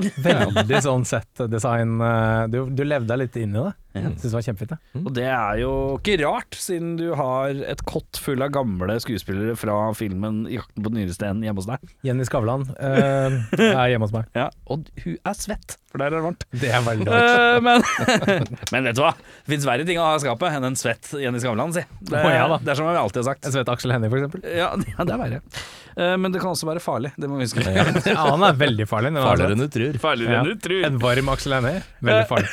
[0.24, 1.98] Veldig sånn set-design.
[2.00, 3.72] eh, Du, du levde deg litt inn i det.
[3.94, 4.02] Ja.
[4.14, 4.70] synes det var kjempefint.
[4.70, 5.00] det.
[5.04, 9.56] Og det er jo ikke rart, siden du har et kott full av gamle skuespillere
[9.58, 11.78] fra filmen 'Jakten på nyresteinen' hjemme hos deg.
[12.06, 14.28] Jenny Skavlan eh, er hjemme hos meg.
[14.40, 16.46] Ja, og hun er svett, for der er det varmt.
[16.54, 17.34] Det er veldig rart.
[17.34, 17.82] Eh, men,
[18.72, 19.12] men vet du hva?
[19.18, 21.82] Det fins verre ting å ha i skapet enn en svett Jenny Skavlan, si.
[22.00, 22.60] Det, oh, ja da.
[22.62, 23.44] det er som vi alltid har sagt.
[23.50, 24.46] En svett Aksel Hennie, for eksempel.
[24.46, 25.42] Ja, ja, det er verre.
[25.98, 27.66] Eh, men det kan også være farlig, det må vi huske.
[27.66, 27.84] Ja,
[28.22, 29.10] han er veldig farlig.
[29.16, 29.98] er Farligere enn du tror.
[30.00, 30.40] Farligere Ja.
[30.44, 30.84] enn du tror.
[30.86, 31.82] En varm Aksel Hennie.
[32.06, 32.50] Veldig farlig.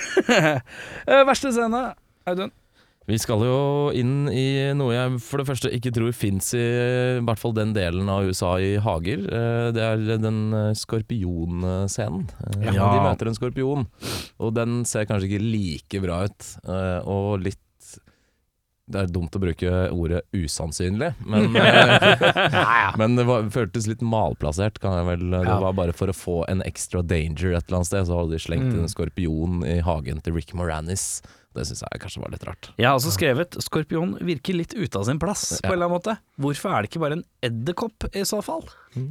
[1.27, 1.83] Verste scene,
[2.27, 2.51] Audun.
[3.07, 3.57] Vi skal jo
[3.95, 7.71] inn i noe jeg for det første ikke tror fins i i hvert fall den
[7.75, 9.21] delen av USA i hager.
[9.31, 12.25] Eh, Det er den eh, skorpionscenen.
[12.51, 12.89] Eh, Ja.
[12.91, 13.85] De møter en skorpion,
[14.43, 16.49] og den ser kanskje ikke like bra ut.
[17.07, 17.61] Og litt
[18.89, 21.49] Det er dumt å bruke ordet usannsynlig, men,
[23.01, 24.79] men det var, føltes litt malplassert.
[24.79, 25.57] Kan jeg vel, det Ja.
[25.59, 28.39] var bare for å få en extra danger et eller annet sted, så hadde de
[28.39, 28.79] slengt Mm.
[28.85, 31.21] en skorpion i hagen til Rick Moranis.
[31.57, 32.69] Det syns jeg kanskje var litt rart.
[32.77, 35.97] Jeg har også skrevet 'Skorpion virker litt ute av sin plass', på en eller annen
[35.99, 36.17] måte.
[36.39, 38.63] Hvorfor er det ikke bare en edderkopp i så fall,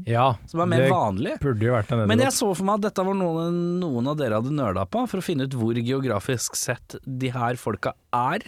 [0.06, 1.38] Ja, som er mer det vanlig?
[1.40, 4.16] burde jo vært en Men jeg så for meg at dette var noe noen av
[4.16, 8.38] dere hadde nøla på, for å finne ut hvor geografisk sett de her folka er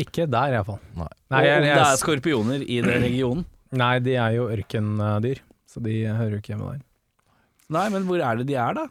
[0.00, 0.80] Ikke der, iallfall.
[0.98, 1.08] Nei.
[1.30, 3.44] Nei, jeg, det er skorpioner i den regionen.
[3.84, 6.82] nei, de er jo ørkendyr, så de hører jo ikke hjemme der.
[7.74, 8.88] Nei, men hvor er det de er, da?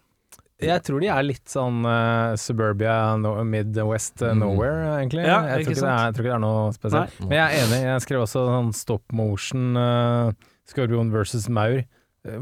[0.63, 4.39] Jeg tror de er litt sånn uh, suburbia, no, Midwest eh, Mm.
[4.45, 5.25] nowhere, egentlig.
[5.27, 7.17] Ja, jeg, tror ikke det er, jeg tror ikke det er noe spesielt.
[7.19, 7.27] Nei.
[7.27, 10.31] Men jeg er enig, jeg skrev også sånn stop motion uh,
[10.71, 11.81] Skorpion versus maur.
[12.23, 12.39] Eh,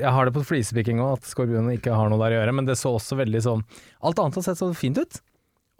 [0.00, 2.70] Jeg har det på flisepikking òg, at skorpionen ikke har noe der å gjøre, men
[2.70, 3.66] det så også veldig sånn
[4.00, 5.20] Alt annet har sett så fint ut.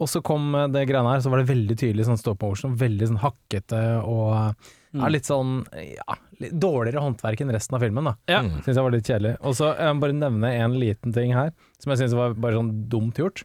[0.03, 2.75] Og så kom eh, det greiene her, så var det veldig tydelig sånn stop motion,
[2.79, 4.55] veldig sånn hakkete og er
[4.95, 5.09] Mm.
[5.11, 8.13] litt sånn ja, litt dårligere håndverk enn resten av filmen, da.
[8.31, 8.37] Ja.
[8.45, 8.61] Mm.
[8.63, 9.33] Syns jeg var litt kjedelig.
[9.43, 11.49] Og så jeg må bare nevne en liten ting her,
[11.83, 13.43] som jeg syns var bare sånn dumt gjort.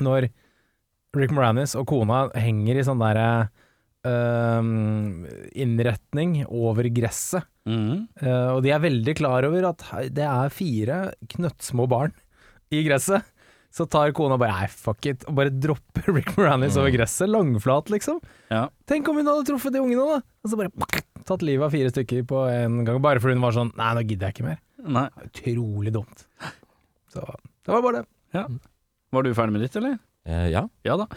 [0.00, 0.30] Når
[1.12, 3.50] Rick Moranis og kona henger i sånn derre
[4.02, 4.58] Uh,
[5.54, 8.08] innretning over gresset, Mm.
[8.18, 10.96] Uh, og de er veldig klar over at det er fire
[11.30, 12.10] knøttsmå barn
[12.74, 13.22] i gresset.
[13.72, 17.88] Så tar kona bare nei, fuck it, og bare dropper Rick Moranis over gresset, langflat
[17.92, 18.20] liksom.
[18.52, 18.66] Ja.
[18.88, 20.20] Tenk om hun hadde truffet de ungene da!
[20.44, 23.56] Og så bare tatt livet av fire stykker på en gang, bare fordi hun var
[23.56, 24.60] sånn nei, nå gidder jeg ikke mer.
[24.82, 25.06] Nei.
[25.24, 26.24] Utrolig dumt.
[27.12, 27.24] Så
[27.62, 28.46] det var bare det.
[29.12, 30.00] Var du ferdig med ditt, eller?
[30.28, 30.62] Eh, ja.
[30.86, 31.08] Ja da.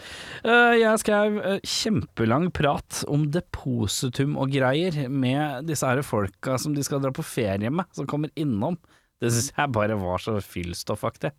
[0.42, 6.74] Eh, jeg skrev eh, kjempelang prat om depositum og greier med disse her folka som
[6.74, 8.78] de skal dra på ferie med, som kommer innom.
[9.22, 11.32] Det syns jeg bare var så fyllstoffaktig.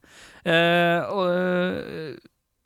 [0.47, 2.17] Eh, og eh,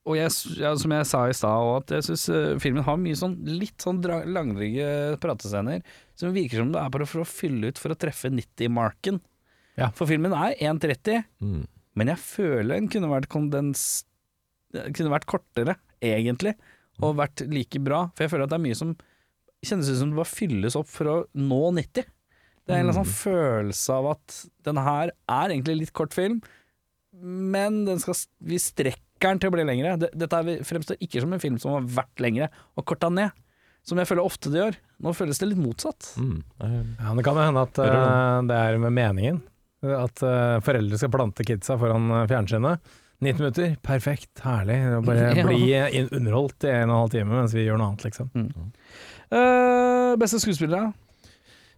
[0.09, 2.23] og jeg, ja, som jeg sa i stad òg, at jeg syns
[2.63, 5.83] filmen har mye sånn litt sånn langdryge pratescener
[6.17, 9.19] som virker som det er bare for å fylle ut for å treffe 90-marken.
[9.79, 9.91] Ja.
[9.97, 11.21] For filmen er 1,30.
[11.41, 11.63] Mm.
[11.97, 14.05] Men jeg føler den kunne vært kondens...
[14.71, 16.53] Den kunne vært kortere, egentlig,
[17.03, 18.05] og vært like bra.
[18.15, 18.93] For jeg føler at det er mye som
[19.61, 22.07] kjennes ut som det bare fylles opp for å nå 90.
[22.71, 26.15] Det er en eller annen sånn følelse av at den her er egentlig litt kort
[26.15, 26.39] film,
[27.21, 28.15] men den skal,
[28.47, 29.97] vi strekker den til å bli lengre.
[29.99, 32.47] Dette er, fremstår ikke som en film som har vært lengre,
[32.79, 33.35] og korta ned.
[33.83, 34.75] Som jeg føler ofte det gjør.
[35.01, 36.11] Nå føles det litt motsatt.
[36.21, 36.41] Mm.
[37.01, 39.39] Ja, det kan jo hende at eh, det er med meningen.
[39.81, 42.91] At uh, foreldre skal plante kidsa foran eh, fjernsynet.
[43.21, 44.77] 90 minutter, perfekt, herlig.
[45.05, 45.45] Bare Ja.
[45.49, 48.29] bli underholdt i en og en halv time mens vi gjør noe annet, liksom.
[49.31, 51.00] Eh, beste skuespiller, da?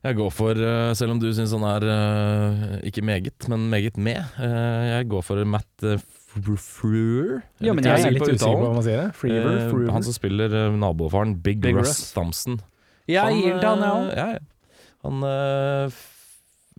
[0.04, 3.96] Jeg går for, eh, selv om du syns han er eh, ikke meget, men meget
[3.96, 5.86] med, eh, jeg går for Matt
[6.34, 7.44] Frewer.
[7.64, 9.04] Ja, men Jeg jeg er litt usikker på hva man sier.
[9.06, 9.16] det.
[9.16, 12.12] Freever, Eh, han som spiller nabofaren Big, Big Russ, Russ.
[12.18, 12.60] Thompson.
[13.08, 13.80] Jeg gir det han,
[14.12, 14.40] ja, ja.
[15.04, 15.22] Han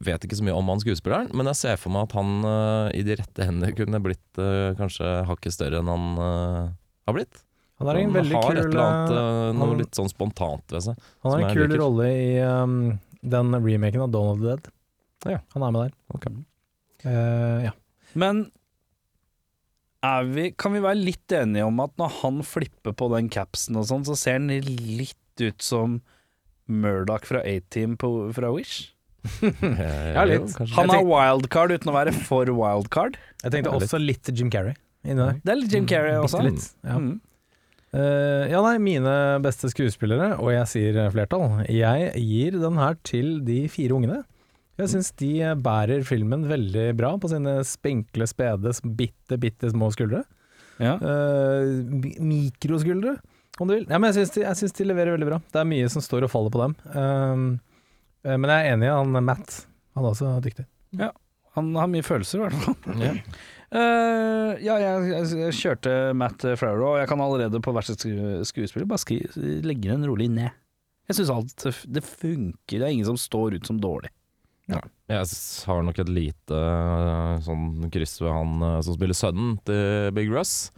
[0.04, 3.02] vet ikke så mye om han skuespilleren, men jeg ser for meg at han i
[3.06, 4.40] de rette hender kunne blitt
[4.80, 7.40] kanskje hakket større enn han har blitt.
[7.78, 10.96] Han har kul, et eller annet, noe han- litt sånn spontant ved seg.
[11.22, 14.68] han har en kul rolle i um, den remaken av Dawn of the Dead.
[15.24, 15.40] Ja.
[15.54, 15.96] Han er med der.
[16.16, 16.32] Okay.
[17.04, 17.72] Uh, ja.
[18.14, 18.46] Men
[20.04, 23.78] er vi, kan vi være litt enige om at når han flipper på den capsen
[23.80, 26.02] og sånn, så ser han litt ut som
[26.68, 28.90] Murdoch fra A-Team fra Wish?
[29.40, 30.52] Ja, litt.
[30.52, 30.74] kanskje.
[30.76, 33.16] Han har wildcard uten å være for wildcard.
[33.42, 35.38] Jeg tenkte også litt Jim Carrey inni der.
[35.40, 36.42] Det er litt Jim Carrey også.
[36.44, 36.68] Bitte litt.
[36.84, 36.98] Ja.
[37.00, 37.14] Mm.
[37.94, 43.36] Eh, ja, nei, mine beste skuespillere, og jeg sier flertall, jeg gir den her til
[43.46, 44.22] de fire ungene.
[44.80, 45.30] Jeg syns de
[45.62, 50.24] bærer filmen veldig bra på sine spinkle, spede, bitte, bitte små skuldre.
[50.82, 50.96] Ja.
[50.98, 51.84] Uh,
[52.18, 53.14] mikroskuldre,
[53.60, 53.86] om du vil.
[53.86, 55.38] Ja, men jeg syns de, jeg de leverer veldig bra.
[55.54, 56.74] Det er mye som står og faller på dem.
[56.90, 57.78] Uh,
[58.26, 59.60] eh, men jeg er enig i han Matt.
[59.94, 60.66] Han er også dyktig.
[61.54, 62.78] Han har mye følelser, i hvert fall.
[63.04, 63.12] Ja.
[63.74, 68.04] Eh, ja, jeg, jeg, jeg kjørte Matt Flower, og jeg kan allerede på hvert sitt
[68.46, 69.16] skuespiller bare skri,
[69.66, 70.52] legge den rolig ned.
[71.10, 72.76] Jeg syns alt det funker.
[72.78, 74.12] Det er ingen som står ut som dårlig.
[74.70, 75.26] Jeg
[75.68, 80.30] har nok et lite eh, sånn kryss ved han eh, som spiller sønnen til Big
[80.32, 80.70] Russ.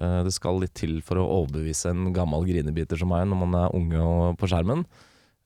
[0.00, 3.58] Eh, Det skal litt til for å overbevise en gammel grinebiter som meg når man
[3.66, 4.86] er unge og på skjermen.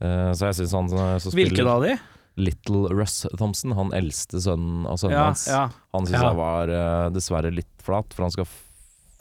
[0.04, 1.96] Eh, Så jeg syns han eh, spiller Hvilken av de?
[2.40, 5.66] Little Russ Thompson, han eldste sønnen av sønnen Ja, hans, ja.
[5.94, 6.26] han syns Ja.
[6.30, 8.66] jeg var uh, dessverre litt flat, for han skal f-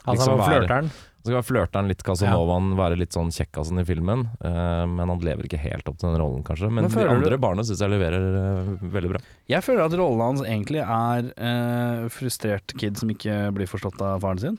[0.06, 0.86] Han Liksom være- flørteren.
[0.90, 4.22] han skal være flørteren litt Casanovaen, være litt sånn kjekkasen i filmen.
[4.40, 6.70] Uh, men han lever ikke helt opp til den rollen, kanskje.
[6.72, 9.20] Men, Men de andre du- barna syns jeg leverer uh, veldig bra.
[9.52, 14.20] Jeg føler at rollen hans egentlig er eh, frustrert kid som ikke blir forstått av
[14.24, 14.58] faren sin.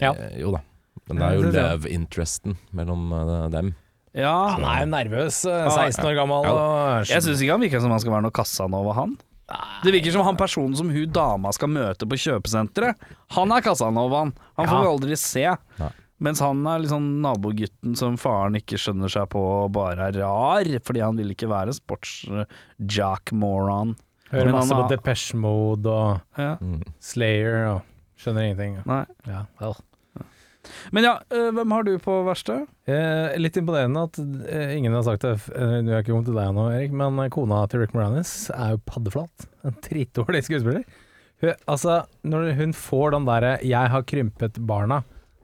[0.00, 0.10] Ja.
[0.18, 0.60] Eh, jo da.
[1.06, 3.12] Men det er jo love interesten mellom
[3.54, 3.74] dem.
[4.16, 6.46] Ja, Han er jo nervøs, eh, 16 år gammel.
[6.48, 9.12] og jeg syns ikke han virker som han skal være noe Casanova, han.
[9.84, 12.94] Det virker som han personen som hun dama skal møte på kjøpesenteret.
[13.36, 14.32] Han er Casanovaen.
[14.56, 14.80] Han får Ja.
[14.82, 15.56] vi aldri se.
[16.18, 20.64] Mens han er liksom nabogutten som faren ikke skjønner seg på og bare er rar,
[20.80, 23.94] fordi han vil ikke være sports-jack-moron.
[24.32, 26.56] Hører Men masse på Depeche Mode og Ja.
[27.00, 27.82] Slayer og
[28.18, 28.80] skjønner ingenting.
[28.86, 29.04] Nei.
[29.28, 29.74] Ja, vel.
[30.94, 32.58] Men ja, eh, hvem har du på verste?
[32.88, 36.38] Eh, litt imponerende at eh, ingen har sagt det, eh, du har ikke kommet til
[36.38, 39.48] deg nå, Erik, men kona til Rick Moranis er jo paddeflat.
[39.66, 40.86] En dritdårlig skuespiller.
[41.42, 45.02] Hun, altså, når hun får den derre 'jeg har krympet barna,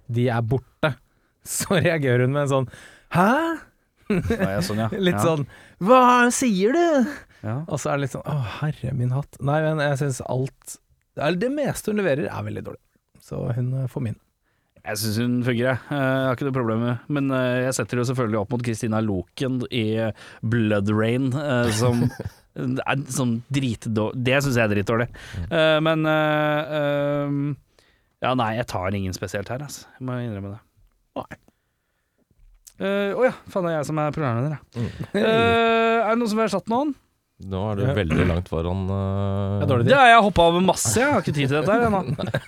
[0.08, 0.94] de er borte',
[1.44, 2.70] så reagerer hun med en sånn
[3.12, 3.68] 'hæ?'
[4.12, 4.88] Ja, sånn, ja.
[5.08, 5.24] Litt ja.
[5.24, 5.46] sånn
[5.80, 7.11] 'hva sier du?'
[7.42, 7.64] ja.
[7.66, 9.40] Og så er det litt sånn 'å, herre min hatt'.
[9.40, 10.78] Nei, men jeg syns alt
[11.14, 12.80] det meste hun leverer, er veldig dårlig.
[13.20, 14.16] Så hun får min.
[14.83, 15.81] Jeg syns hun fungerer, jeg.
[15.95, 18.55] Eh, Jeg har ikke noe problem med Men eh, jeg setter det jo selvfølgelig opp
[18.57, 19.85] mot Christina Loken i
[20.42, 22.03] Blood Rain, eh, som
[22.59, 25.07] er sånn dritdårlig Det syns jeg er dritdårlig.
[25.47, 27.38] Eh, Men eh, eh,
[28.27, 29.87] Ja, nei, jeg tar ingen spesielt her, altså.
[30.01, 30.61] Jeg må innrømme det.
[31.18, 31.38] Nei.
[32.83, 34.62] uh, oh ja, faen det er jeg som er programleder, jeg.
[34.83, 35.09] Mm.
[35.14, 36.92] Uh, er det noen som vil erstatte noen?
[37.42, 41.09] Nå er du veldig langt foran uh, Det er har jeg hoppa over masse, jeg
[41.11, 42.00] har ikke tid til dette her ennå.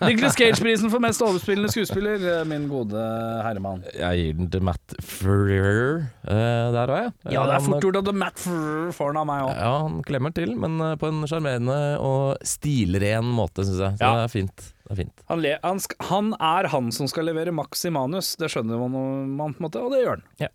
[0.07, 3.01] Nicholas Cage-prisen for mest overspillende skuespiller, eh, min gode
[3.43, 3.83] herremann.
[3.99, 7.15] Jeg gir den til Matt Freer uh, der òg, jeg.
[7.35, 9.53] Ja, det er fort gjort at Matt Frr får den av meg òg.
[9.59, 13.99] Ja, han klemmer til, men eh, på en sjarmerende og stilren måte, syns jeg.
[13.99, 14.15] Så Ja.
[14.21, 14.69] det er fint.
[14.85, 15.23] Det er fint.
[15.33, 18.79] Han, le, han, sk- han er han som skal levere maks i manus, det skjønner
[18.87, 20.25] man, man på en måte, og det gjør han.
[20.45, 20.51] Ja,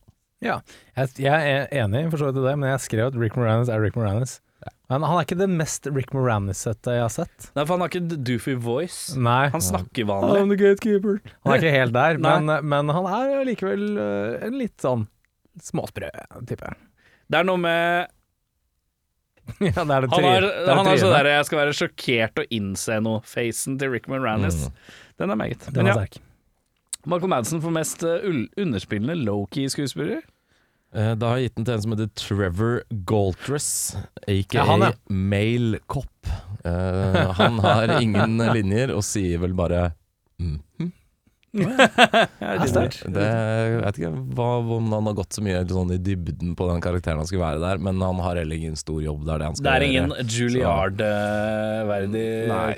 [0.45, 3.71] jeg, jeg er enig for så vidt i det, men jeg skrev at Rick Moranis
[3.71, 4.39] er Rick Moranis.
[4.89, 7.49] Men han er ikke det mest Rick Moranis-sette jeg har sett.
[7.53, 9.13] Nei, for han har ikke doofy voice.
[9.21, 9.51] Nei.
[9.53, 10.41] Han snakker vanlig.
[10.41, 11.19] I'm the gatekeeper.
[11.45, 15.05] Han er ikke helt der, men, men han er likevel øh, en litt sånn
[15.61, 16.09] småsprø
[16.49, 16.71] type.
[17.29, 18.09] Det er noe med
[19.65, 21.59] ja, det er det Han har, det er det han har sånn derre 'jeg skal
[21.59, 24.59] være sjokkert og innse noe'-facen til Rick Moranis.
[24.67, 24.81] Mm.
[25.21, 25.69] Den er meget.
[25.73, 26.19] Den er sterk.
[26.19, 26.28] ja,
[27.09, 28.19] Michael Madsen får mest uh,
[28.59, 30.21] underspillende low-key-skuespiller.
[30.95, 33.69] Eh, Da har jeg gitt den til en som heter Trevor Galtress,
[34.27, 34.91] aka Ja.
[35.09, 36.29] Male Cop.
[36.65, 39.91] Uh, han har ingen linjer og sier vel bare
[40.41, 40.57] mm.
[41.51, 43.01] Ja, sterkt.
[43.09, 46.67] Det, jeg vet ikke hva, om han har gått så mye sånn i dybden på
[46.69, 49.25] den karakteren han skulle være der, men han har heller ingen stor jobb.
[49.25, 52.25] Det er det han skal Det er ingen Juilliard-verdig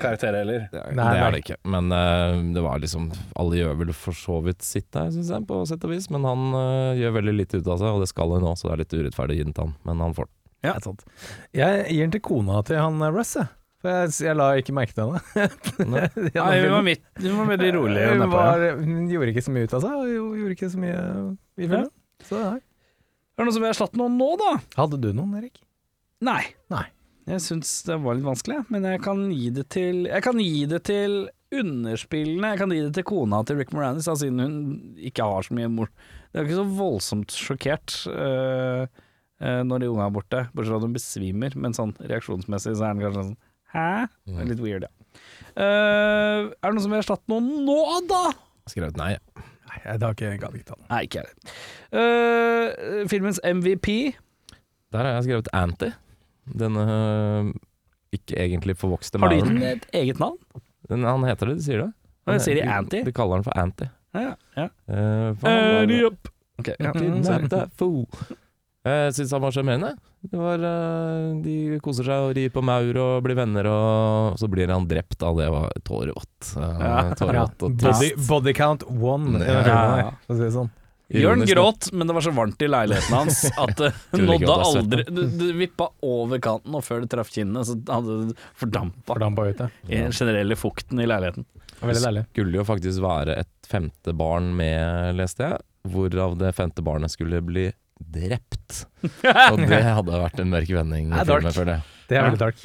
[0.02, 0.60] karakter heller.
[0.72, 1.58] Det Nei, det er det ikke.
[1.76, 5.48] Men uh, det var liksom Alle gjør vel for så vidt sitt der, syns jeg,
[5.48, 6.06] på sett og vis.
[6.12, 8.70] Men han uh, gjør veldig lite ut av seg, og det skal han nå, så
[8.70, 9.74] det er litt urettferdig å gi den til han.
[9.88, 10.36] Men han får den.
[10.62, 10.76] Ja.
[10.78, 10.92] Det.
[11.58, 13.50] Jeg gir den til kona til han Russ, jeg.
[13.82, 15.46] For jeg, jeg la ikke merke til henne.
[15.94, 16.04] Nei.
[16.36, 18.04] Ja, hun, var midt, hun var veldig rolig.
[18.12, 21.02] hun, var, hun gjorde ikke så mye ut av seg, hun gjorde ikke så mye
[21.58, 21.90] i filmen.
[22.22, 22.58] Så nei.
[23.32, 24.50] Er det noen som vil erstatte noen nå, da?
[24.78, 25.62] Hadde du noen, Erik?
[26.22, 26.42] Nei.
[26.70, 26.86] Nei.
[27.26, 30.64] Jeg syns det var litt vanskelig, men jeg kan gi det til Jeg kan gi
[30.70, 31.20] det til
[31.52, 32.52] underspillene.
[32.54, 34.58] Jeg kan gi det til kona til Rick Moranis, da, siden hun
[35.10, 35.90] ikke har så mye mor...
[36.32, 40.80] Det er ikke så voldsomt sjokkert uh, uh, når de unga er borte, bortsett fra
[40.80, 43.40] at hun besvimer, men sånn reaksjonsmessig så er den kanskje sånn
[43.72, 44.06] Hæ?
[44.28, 44.92] Det er litt weird, ja.
[45.52, 47.78] Eh, er det noen som vil erstatte noen nå,
[48.10, 48.22] da?
[48.70, 49.14] Skrevet nei.
[49.68, 50.86] Nei, jeg har ikke, gadd ikke ta den.
[50.90, 51.52] Nei, ikke jeg.
[52.02, 53.88] Eh, filmens MVP
[54.92, 55.88] Der har jeg skrevet Anti.
[56.58, 57.50] Denne øh,
[58.12, 59.60] ikke egentlig forvokste Har du gitt mauren.
[59.62, 60.38] den et eget navn?
[60.90, 61.90] Den- Han heter det, de sier det.
[62.26, 63.02] Hva sier de, Anti?
[63.06, 63.88] De kaller han for Anti.
[64.14, 64.66] Ja, ja.
[64.88, 66.28] Uh, for han var- Annie up.
[66.60, 67.66] Ok, ja.
[67.80, 68.06] Fool.
[68.82, 69.92] Jeg syns han var sjarmerende.
[70.26, 74.48] Det var, eh, De koser seg og rir på maur og blir venner, og så
[74.50, 75.22] blir han drept.
[75.22, 76.56] av Det var tårevått.
[76.56, 77.14] Uh, Ja.
[77.14, 80.10] tårevått og Body, body count one den Ja.
[80.26, 80.70] for å si det sånn.
[81.12, 85.26] Jørn gråt, men det var så varmt i leiligheten hans at det nådde aldri Det
[85.38, 89.60] det vippa over kanten, og før det traff kinnet, så hadde det fordampa Fordampa ut,
[89.60, 89.68] ja.
[89.88, 91.44] i den generelle fukten i leiligheten.
[91.82, 92.24] Veldig deilig.
[92.32, 95.60] skulle jo faktisk være et femte barn med, leste jeg.
[95.92, 97.72] Hvorav det femte barnet skulle bli
[98.14, 98.84] drept.
[99.52, 101.58] Og det hadde vært en mørk vending Det er dark.
[101.68, 101.80] Det.
[102.10, 102.62] Det er veldig dark.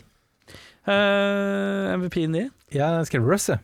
[0.88, 2.54] Uh, MVP-en din?
[2.72, 3.60] Jeg skrev Russ, jeg.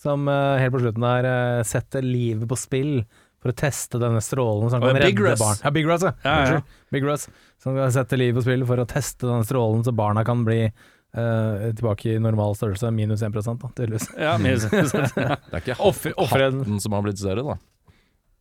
[0.00, 2.96] Som uh, helt på slutten der uh, setter livet på spill
[3.44, 5.42] for å teste denne strålen som kan ja, redde Russ.
[5.42, 5.60] barn.
[5.60, 6.14] Ja, Big Russ, ja.
[6.24, 6.60] Ja, ja.
[6.94, 7.28] Big Russ.
[7.60, 10.66] Som kan sette livet på spill for å teste denne strålen så barna kan bli
[11.14, 14.08] Uh, tilbake i normal størrelse, minus 1% da, tydeligvis.
[14.18, 17.54] Ja, min- Det er ikke hatten som har blitt større, da.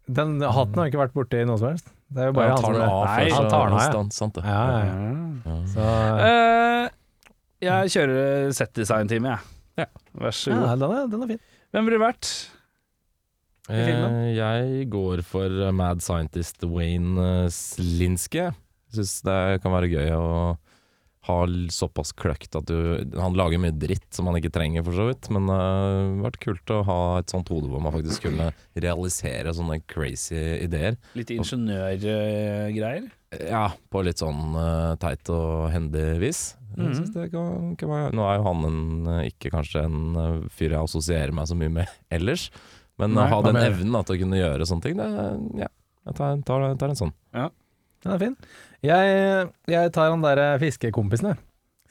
[0.08, 1.88] Den hatten har ikke vært borti noe som helst.
[2.14, 3.36] Det er jo bare han han tar som den av Nei, først.
[3.38, 3.92] han tar den av, ja.
[3.94, 4.44] Sant, sant det.
[4.46, 4.96] Ja, ja,
[5.48, 5.56] ja.
[5.74, 5.86] Så,
[6.28, 6.90] Eh,
[7.64, 9.40] jeg kjører set-design-team, jeg.
[9.80, 9.86] Ja.
[10.20, 10.80] Vær så ja, god.
[10.84, 11.40] den er, den er fin.
[11.74, 12.32] Hvem ville det vært?
[13.72, 14.18] I filmen?
[14.20, 18.50] Eh, jeg går for eh, mad scientist Wayne eh, Slinske.
[18.94, 20.28] Syns det kan være gøy å
[21.24, 22.76] ha l- såpass kløkt at du
[23.20, 25.30] Han lager mye dritt som han ikke trenger, for så vidt.
[25.32, 29.54] Men det har vært kult å ha et sånt hode hvor man faktisk kunne realisere
[29.56, 30.98] sånne crazy ideer.
[31.16, 31.32] Litt
[32.02, 33.08] ingeniørgreier?
[33.50, 36.44] Ja, på litt sånn uh, teit og hendig vis.
[37.14, 38.78] Det kan, kan være Nå er jo han en,
[39.14, 42.48] eh, ikke kanskje en eh, fyr jeg assosierer meg så mye med ellers,
[42.98, 45.08] Men å ha den evnen da, til å kunne gjøre sånne ting, det
[45.62, 45.70] ja,
[46.10, 47.14] jeg tar, tar, tar en sånn.
[48.04, 48.38] Den er fin.
[48.84, 51.38] Jeg, jeg tar han der fiskekompisen, jeg.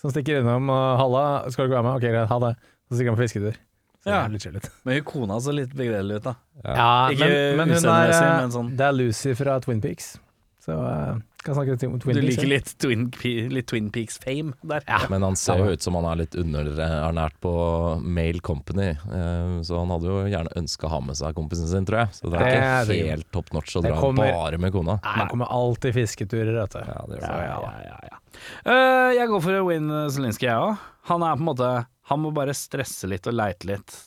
[0.03, 2.57] Som stikker innom og 'halla, skal du ikke være med?' Ok, greit, ha det.
[2.91, 3.61] Så stikker han på fisketur.
[4.05, 4.25] Ja.
[4.25, 4.67] jævlig chill ut.
[4.85, 6.35] Men hun kona så litt begredelig ut, da.
[6.67, 10.17] Ja, Ikke men, men hun er eh, men sånn- Det er Lucy fra Twin Peaks.
[10.63, 13.09] Så uh, kan snakke litt om Twin Du liker litt Twin,
[13.51, 14.85] litt Twin Peaks-fame der.
[15.11, 17.55] Men han ser jo ut som han er litt underernært på
[17.99, 21.89] Mail Company, uh, så han hadde jo gjerne ønska å ha med seg kompisen sin,
[21.89, 22.15] tror jeg.
[22.21, 23.11] Så det er Det er ikke sikkert.
[23.17, 24.99] helt top notch å dra kommer- bare med kona.
[25.03, 26.81] Nei, det kommer alltid fisketurer, vet du.
[26.87, 28.23] Ja, det gjør ja, ja, ja, ja.
[28.63, 30.79] Eh, jeg går for Win Zelinsky, jeg òg.
[31.11, 31.73] Han er på en måte
[32.11, 33.99] Han må bare stresse litt og leite litt.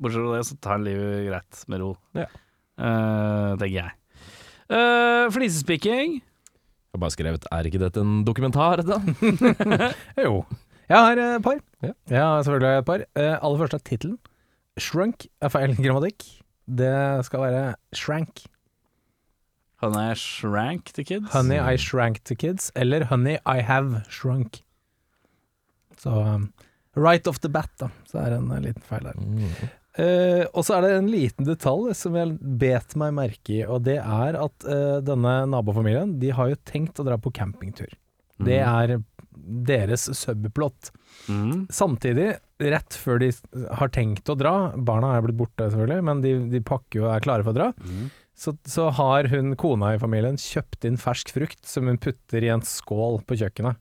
[0.00, 1.90] Bortsett fra det, så tar han livet greit med ro.
[2.16, 2.24] Ja.
[2.76, 3.92] Eh, tenker jeg.
[4.70, 6.20] Uh, flisespikking.
[6.20, 9.00] Jeg har bare skrevet 'er ikke dette en dokumentar', da?
[10.24, 10.44] Jo.
[10.88, 11.58] Jeg har et par.
[11.82, 11.92] Ja.
[12.08, 13.00] Ja, selvfølgelig har jeg et par.
[13.16, 14.18] Uh, aller første er tittelen.
[14.78, 16.24] Shrunk er feil grammatikk.
[16.66, 18.44] Det skal være shrank.
[19.82, 21.32] Honey er shrank the kids.
[21.32, 22.70] Honey, I shrank to kids.
[22.74, 24.62] Eller Honey, I have shrunk.
[25.98, 26.52] Så um,
[26.96, 29.18] right off the bat, da, så er det en eh, liten feil der.
[29.18, 29.68] Mm.
[29.94, 33.84] Eh, og så er det en liten detalj som jeg bet meg merke i, og
[33.86, 37.92] det er at uh, denne nabofamilien De har jo tenkt å dra på campingtur.
[38.42, 38.96] Det er
[39.68, 40.90] deres subplot.
[41.30, 41.66] Mm.
[41.70, 42.32] Samtidig,
[42.64, 43.30] rett før de
[43.78, 47.14] har tenkt å dra, barna er blitt borte selvfølgelig, men de, de pakker jo og
[47.14, 48.10] er klare for å dra, Mm.
[48.34, 52.50] så, så har hun kona i familien kjøpt inn fersk frukt som hun putter i
[52.54, 53.78] en skål på kjøkkenet.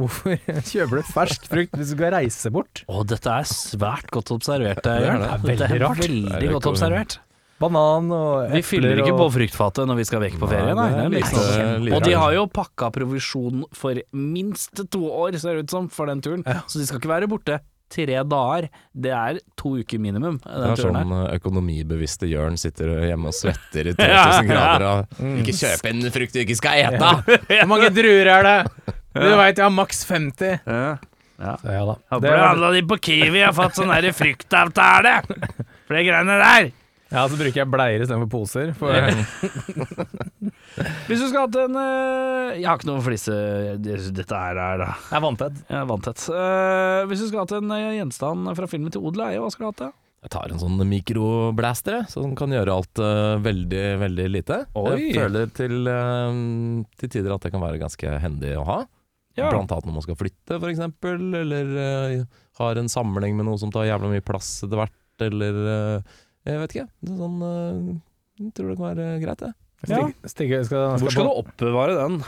[0.00, 0.34] Hvorfor
[0.72, 2.82] kjøper du fersk frukt hvis du skal reise bort?
[2.90, 4.82] Å, dette er svært godt observert.
[4.82, 5.28] Det er er, det.
[5.44, 6.02] Det er veldig rart.
[6.02, 7.18] Veldig er godt observert.
[7.62, 10.72] Banan og epler Vi fyller ikke og- på fruktfatet når vi skal vekk på ferie,
[10.74, 10.88] nei.
[10.88, 15.04] Nei, nei er er liksom- lite og de har jo pakka provisjon for minst to
[15.06, 16.42] år, ser det ut som, for den turen.
[16.44, 16.62] Ja.
[16.66, 17.60] Så de skal ikke være borte
[17.94, 18.68] tre dager.
[18.92, 20.40] Det er to uker minimum.
[20.42, 21.04] Det Den er turen her.
[21.04, 24.42] sånn eh, økonomibevisste Jørn sitter hjemme og svetter i 3000 Ja, ja.
[24.50, 25.06] grader og
[25.38, 27.38] Ikke kjøp en frukt du ikke skal ete!
[27.62, 28.94] Hvor mange druer er det?
[29.14, 30.60] Du veit jeg har maks 50.
[30.66, 31.56] Ja.
[31.60, 31.94] Så ja da.
[32.14, 35.16] Håper Det du handla de på Kiwi har fått sånn derre fruktavtale!
[35.86, 36.70] For de greiene der.
[37.14, 38.70] Ja, så bruker jeg bleier istedenfor poser.
[38.78, 38.90] For,
[41.06, 43.34] Hvis du skulle hatt en eh, Jeg har ikke noe flise
[43.82, 45.18] det- Dette her er da jeg
[45.78, 46.24] er vanntett.
[46.30, 49.50] Eh, hvis du skulle hatt en eh, gjenstand fra filmen til odel og eie, hva
[49.52, 49.84] skulle du hatt?
[49.84, 49.90] da?
[50.24, 54.62] Jeg tar en sånn mikroblaster, jeg, som kan gjøre alt eh, veldig, veldig lite.
[54.80, 54.94] Oi.
[55.10, 56.38] Jeg føler til, eh,
[57.02, 58.78] til tider at det kan være ganske hendig å ha.
[59.34, 59.48] Ja.
[59.50, 63.72] Blant annet når man skal flytte, eksempel, eller uh, har en samling med noe som
[63.74, 66.16] tar jævla mye plass etter hvert, eller uh,
[66.46, 66.88] Jeg vet ikke.
[67.02, 67.92] Det er sånn uh,
[68.40, 69.52] Jeg tror det kan være greit, det.
[69.84, 72.20] Stig, Stig, skal, Hvor skal du oppbevare den?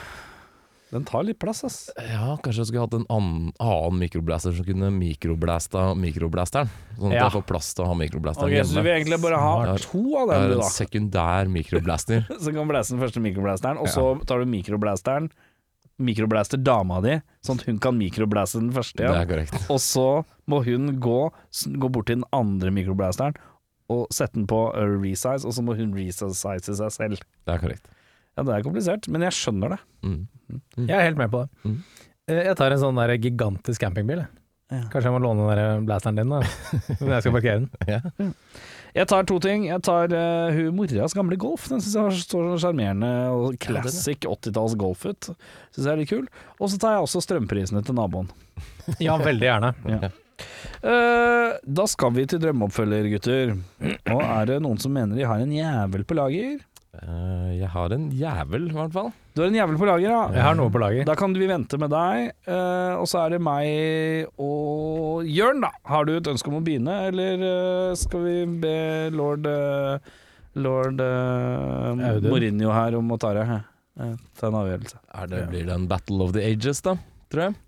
[0.93, 1.79] Den tar litt plass, ass.
[1.99, 6.71] Ja, kanskje jeg skulle hatt en annen, annen mikroblaster som kunne mikroblæsta mikroblasteren.
[6.95, 7.25] Sånn at Ja.
[7.27, 8.71] jeg får plass til å ha mikroblasteren hjemme.
[8.71, 9.83] så du vil egentlig bare ha Smart.
[9.83, 10.63] to av dem, du, da?
[10.63, 12.23] en sekundær mikroblaster.
[12.45, 15.29] Så kan blæse den første mikroblasteren, og så tar du mikroblasteren,
[16.03, 19.57] mikroblaster dama di, sånn at hun kan mikroblaste den første Det er korrekt.
[19.73, 20.07] Og så
[20.51, 21.19] må hun gå,
[21.81, 23.37] gå bort til den andre mikroblasteren
[23.93, 27.21] og sette den på uh, resize, og så må hun resize seg selv.
[27.47, 27.87] Det er korrekt.
[28.37, 29.79] Ja, det er komplisert, men jeg skjønner det.
[30.05, 30.25] Mm.
[30.85, 31.63] Jeg er helt med på det.
[31.65, 31.77] Mm.
[32.29, 34.25] Eh, Jeg tar en sånn der gigantisk campingbil.
[34.25, 34.29] jeg.
[34.73, 34.83] Ja.
[34.91, 37.69] Kanskje jeg må låne den der blasteren din da når jeg skal parkere den.
[37.87, 38.33] Ja.
[38.97, 39.67] Jeg tar to ting.
[39.69, 41.69] Jeg tar uh, hun moras gamle Golf.
[41.71, 45.29] Den syns jeg så sjarmerende og classic 80-talls Golf ut.
[45.75, 46.25] Syns jeg er litt kul.
[46.57, 48.31] Og så tar jeg også strømprisene til naboen.
[49.03, 49.75] Ja, veldig gjerne.
[50.85, 53.55] Eh, da skal vi til drømmeoppfølger, gutter.
[54.13, 56.59] Og er det noen som mener de har en jævel på lager?
[57.03, 59.11] Eh, jeg har en jævel, i hvert fall.
[59.37, 60.21] Du har en jævel på lager, ja.
[60.33, 61.05] Jeg har noe på lager.
[61.09, 62.33] Da kan vi vente med deg.
[62.49, 65.73] eh, og så er det meg og Jørn, da.
[65.85, 68.77] Har du et ønske om å begynne, eller eh, skal vi be
[69.13, 69.47] lord
[70.57, 71.93] Lord uh,
[72.25, 73.45] Mourinho her om å ta det?
[74.41, 74.99] ta en avgjørelse.
[75.21, 76.97] Er det, Blir det en Battle of the Ages, da?
[77.33, 77.59] Tror jeg.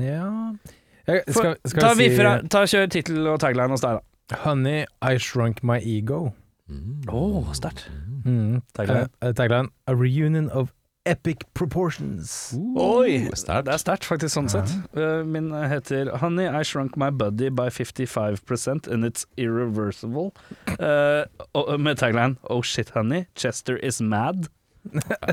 [0.00, 0.28] Ja
[1.08, 4.38] jeg, Skal, skal ta, vi si fra, ta Kjør tittel og tagline hos deg, da.
[4.44, 6.30] Honey, I shrunk my ego.
[6.70, 7.00] Mm.
[7.10, 7.22] Å,
[7.58, 7.86] sterkt.
[8.24, 8.60] Mm.
[8.76, 9.08] Tagline.
[9.24, 10.70] Eh, tagline A reunion of
[11.08, 12.52] epic proportions.
[12.76, 13.24] Oi!
[13.34, 13.64] Stert.
[13.66, 14.70] Det er sterkt, faktisk, sånn sett.
[14.94, 20.30] Uh, Min heter Honey, I shrunk my body by 55% and it's irreversible.
[20.76, 21.24] Uh,
[21.56, 24.48] og- med tagline Oh shit, honey, Chester is mad.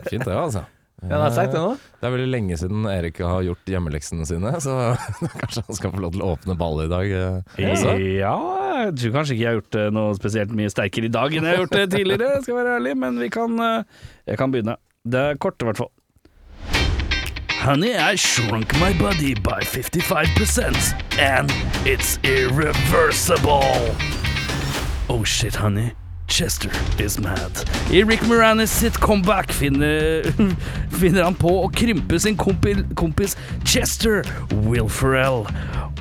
[0.09, 0.65] Fint det, altså.
[1.03, 1.75] Ja, det er det nå.
[2.01, 4.95] Det er veldig lenge siden Erik har gjort hjemmeleksene sine, så
[5.43, 7.43] kanskje han skal få lov til å åpne ballet i dag.
[7.59, 7.91] også.
[8.17, 8.33] Ja,
[8.86, 11.55] jeg tror kanskje ikke jeg har gjort noe spesielt mye sterkere i dag enn jeg
[11.55, 13.84] har gjort det tidligere, skal være ærlig, men vi kan uh,
[14.28, 14.78] Jeg kan begynne.
[15.07, 15.93] Det er kort, i hvert fall.
[17.61, 21.49] Honey, I shrunk my body by 55% and
[21.86, 23.95] it's irreversible.
[25.09, 25.91] Oh shit, honey.
[26.28, 27.51] Chester is mad.
[27.89, 30.23] I Rick Moranis sitt comeback finner,
[30.99, 34.21] finner han på å krympe sin kompil, kompis Chester
[34.67, 35.47] Will Ferrell.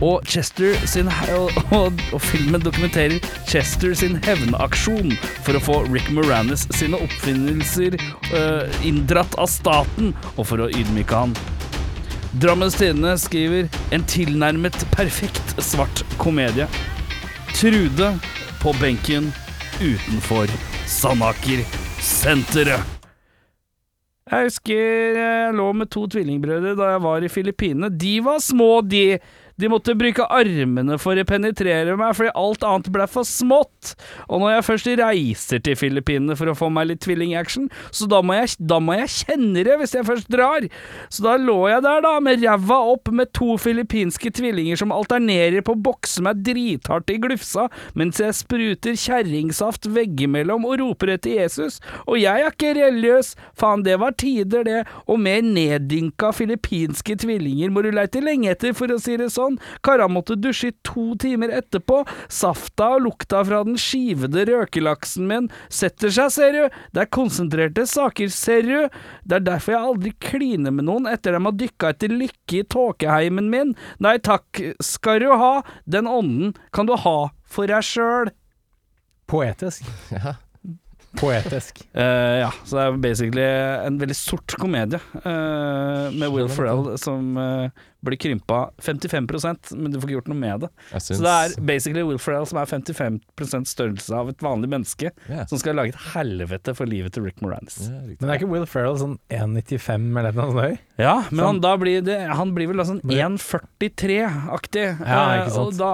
[0.05, 3.17] Og, sin, og, og filmen dokumenterer
[3.49, 5.15] Chester sin hevnaksjon
[5.47, 7.97] for å få Rick Moranis sine oppfinnelser
[8.35, 11.33] uh, inndratt av staten, og for å ydmyke han.
[12.37, 16.69] Drammens Tidende skriver en tilnærmet perfekt svart komedie.
[17.57, 18.13] Trude
[18.61, 19.31] på benken
[19.81, 20.51] utenfor
[20.89, 21.65] Sandaker
[22.03, 22.93] senteret.
[24.27, 27.93] Jeg husker jeg lå med to tvillingbrødre da jeg var i Filippinene.
[27.95, 29.19] De var små, de.
[29.57, 33.95] De måtte bruke armene for å penetrere meg fordi alt annet ble for smått.
[34.29, 38.21] Og når jeg først reiser til Filippinene for å få meg litt tvillingaction, så da
[38.21, 40.67] må, jeg, da må jeg kjenne det hvis jeg først drar.
[41.09, 45.65] Så da lå jeg der, da, med ræva opp med to filippinske tvillinger som alternerer
[45.65, 51.39] på å bokse meg drithardt i glufsa, mens jeg spruter kjerringsaft veggimellom og roper etter
[51.41, 51.81] Jesus.
[52.05, 54.85] Og jeg er ikke religiøs, faen, det var tider, det.
[55.09, 59.46] Og mer neddynka filippinske tvillinger må du leite lenge etter, for å si det sånn.
[59.87, 62.03] Kara måtte dusje i to timer etterpå.
[62.33, 66.79] Safta og lukta fra den skivede røkelaksen min setter seg, ser du.
[66.95, 69.03] Det er konsentrerte saker, ser du.
[69.25, 72.65] Det er derfor jeg aldri kliner med noen etter dem har dykka etter lykke i
[72.77, 73.77] tåkeheimen min.
[74.03, 75.55] Nei takk skal du ha,
[75.87, 78.33] den ånden kan du ha for deg sjøl.
[79.27, 79.87] Poetisk.
[81.17, 81.81] Poetisk.
[81.97, 82.03] uh,
[82.45, 83.47] ja, så det er basically
[83.87, 89.99] en veldig sort komedie uh, med Will Ferrell som eh, blir krympa 55% men du
[90.01, 90.71] får ikke gjort noe med det.
[91.03, 95.47] Så det er basically Will Ferrell som er 55% størrelse av et vanlig menneske, yeah.
[95.51, 97.79] som skal lage et helvete for livet til Rick Moranis.
[97.87, 98.01] Ja.
[98.21, 100.79] Men er ikke Will Ferrell sånn 1,95 eller noe sånt høy?
[101.01, 104.87] Ja, men han, da blir det, han blir vel sånn 1,43-aktig.
[105.03, 105.61] Ja, ikke eh, sant.
[105.63, 105.93] Og da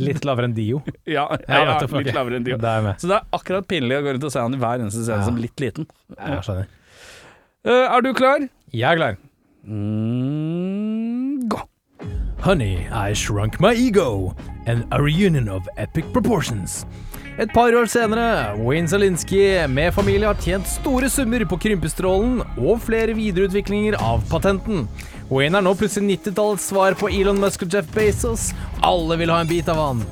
[0.06, 0.82] Litt lavere enn Dio.
[1.06, 2.58] Ja, ja, ja litt lavere enn Dio.
[2.60, 2.88] Det er.
[3.00, 5.22] Så det er akkurat pinlig å gå rundt og se han i hver eneste scene
[5.22, 5.28] Ja.
[5.28, 5.86] som litt liten.
[6.16, 6.68] Jeg skjønner.
[7.66, 8.44] Uh, er du klar?
[8.74, 9.16] Jeg er klar.
[9.68, 11.60] Mm, gå.
[12.40, 14.34] Honey, I Shrunk My Ego,
[14.66, 16.86] and a reunion of epic proportions.
[17.38, 22.78] Et par år senere, Wayne Zelinsky med familie har tjent store summer på krympestrålen og
[22.80, 24.86] flere videreutviklinger av patenten.
[25.30, 28.52] Wayne er nå plutselig 90-tallets svar på Elon Musk og Jeff Bezos.
[28.86, 30.06] Alle vil ha en bit av han.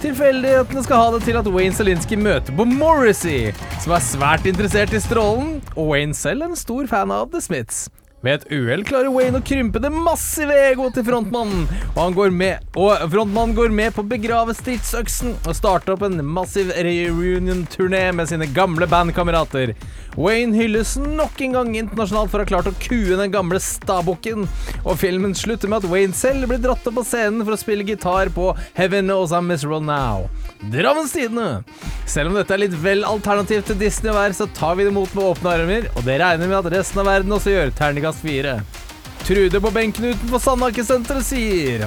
[0.00, 3.52] Tilfeldighetene skal ha det til at Wayne Zelinsky møter på Morrissey,
[3.84, 7.90] som er svært interessert i strålen, og Wayne selv en stor fan av The Smiths.
[8.18, 12.32] Ved et uhell klarer Wayne å krympe det massive egoet til frontmannen, og, han går
[12.34, 18.08] med, og frontmannen går med på å begrave stridsøksen og starter opp en massiv reunion-turné
[18.18, 19.76] med sine gamle bandkamerater.
[20.18, 24.48] Wayne hylles nok en gang internasjonalt for å ha klart å kue den gamle stabukken,
[24.82, 27.86] og filmen slutter med at Wayne selv blir dratt opp på scenen for å spille
[27.86, 30.26] gitar på Heaven Knows I'm Miserable Now.
[30.72, 31.62] Drammens Tidende!
[32.10, 34.90] Selv om dette er litt vel alternativt til Disney å være, så tar vi det
[34.90, 37.72] imot med åpne armer, og det regner med at resten av verden også gjør.
[37.78, 38.58] Terningkast fire.
[39.22, 41.86] Trude på benken utenfor Sandaker-senteret sier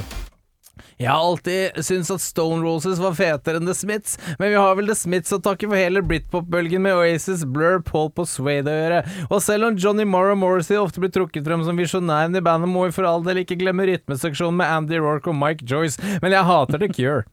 [1.02, 4.76] jeg har alltid syntes at Stone Roses var fetere enn The Smiths, men vi har
[4.78, 8.78] vel The Smiths å takke for hele Britpop-bølgen med Oasis, Blur, Paul på Swade å
[8.78, 9.02] gjøre.
[9.28, 12.86] Og selv om Johnny Morrow Morrissey ofte blir trukket frem som visjonæren i bandet, må
[12.86, 16.48] vi for all del ikke glemme rytmeseksjonen med Andy Rorke og Mike Joyce, men jeg
[16.48, 17.26] hater The Cure.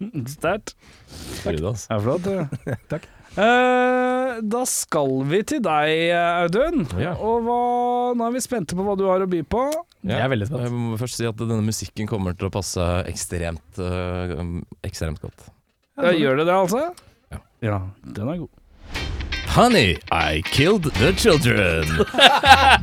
[0.36, 0.76] Sterkt.
[1.44, 1.60] Takk.
[1.60, 2.30] Det er flott.
[2.92, 3.10] Takk.
[3.40, 6.10] Eh, da skal vi til deg,
[6.44, 6.84] Audun.
[7.00, 7.14] Ja.
[7.16, 7.60] Og hva,
[8.16, 9.64] nå er vi spente på hva du har å by på.
[10.04, 10.64] Jeg er veldig spent.
[10.66, 15.48] Jeg må først si at denne musikken kommer til å passe ekstremt, øh, ekstremt godt.
[16.00, 16.86] Ja, gjør det det, altså?
[17.32, 17.42] Ja.
[17.64, 18.59] Ja, den er god.
[19.50, 21.82] Honey, I killed the children.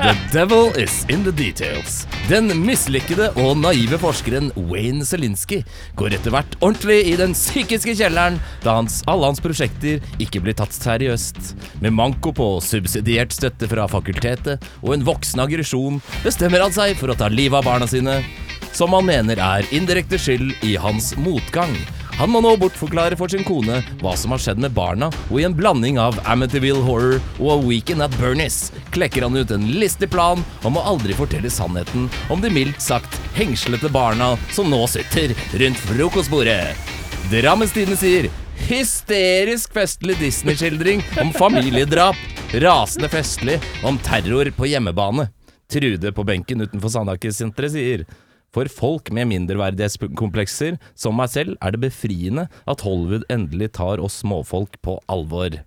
[0.03, 2.03] The devil is in the details.
[2.27, 5.61] Den mislykkede og naive forskeren Wayne Zelinsky
[5.95, 10.57] går etter hvert ordentlig i den psykiske kjelleren da hans, alle hans prosjekter ikke blir
[10.59, 11.39] tatt seriøst.
[11.79, 17.15] Med manko på subsidiert støtte fra fakultetet og en voksen aggresjon bestemmer han seg for
[17.15, 18.19] å ta livet av barna sine,
[18.75, 21.79] som han mener er indirekte skyld i hans motgang.
[22.17, 25.43] Han må nå bortforklare for sin kone hva som har skjedd med barna, og i
[25.45, 30.09] en blanding av Amityville Horror og A Weekend at Bernies klekker han ut en listig
[30.09, 35.35] plan om å aldri fortelle sannheten om de mildt sagt hengslete barna som nå sitter
[35.61, 36.73] rundt frokostbordet.
[37.29, 38.31] Drammenstidene sier
[38.65, 42.17] hysterisk festlig Disney-skildring om familiedrap,
[42.65, 45.29] rasende festlig om terror på hjemmebane.
[45.69, 48.07] Trude på benken utenfor Sandaker-senteret sier
[48.57, 54.23] for folk med mindreverdighetskomplekser som meg selv er det befriende at Hollywood endelig tar oss
[54.23, 55.59] småfolk på alvor.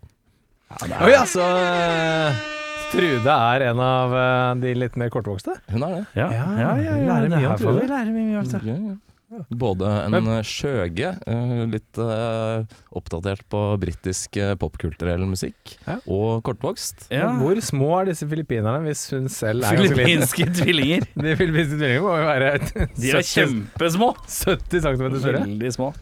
[0.80, 1.44] Oi, altså
[2.90, 5.54] Trude er en av eh, de litt mer kortvokste.
[5.70, 6.02] Hun er det.
[6.18, 7.84] Ja, Ja, ja, ja, ja, lærer det mye om Trude.
[7.84, 8.50] vi lærer mye om.
[8.66, 8.96] Ja, ja.
[9.30, 12.64] Både en skjøge, eh, litt eh,
[12.98, 16.00] oppdatert på britisk eh, popkulturell musikk, Ja.
[16.10, 17.04] og kortvokst.
[17.14, 17.28] Ja.
[17.38, 19.78] Hvor små er disse filippinerne hvis hun selv er?
[19.84, 21.06] Filippinske tvillinger.
[21.14, 22.48] De filippinske tvillingene må jo være
[22.98, 24.08] De er 70 kjempesmå.
[24.26, 25.44] 70 cm større.
[25.46, 25.92] Veldig små.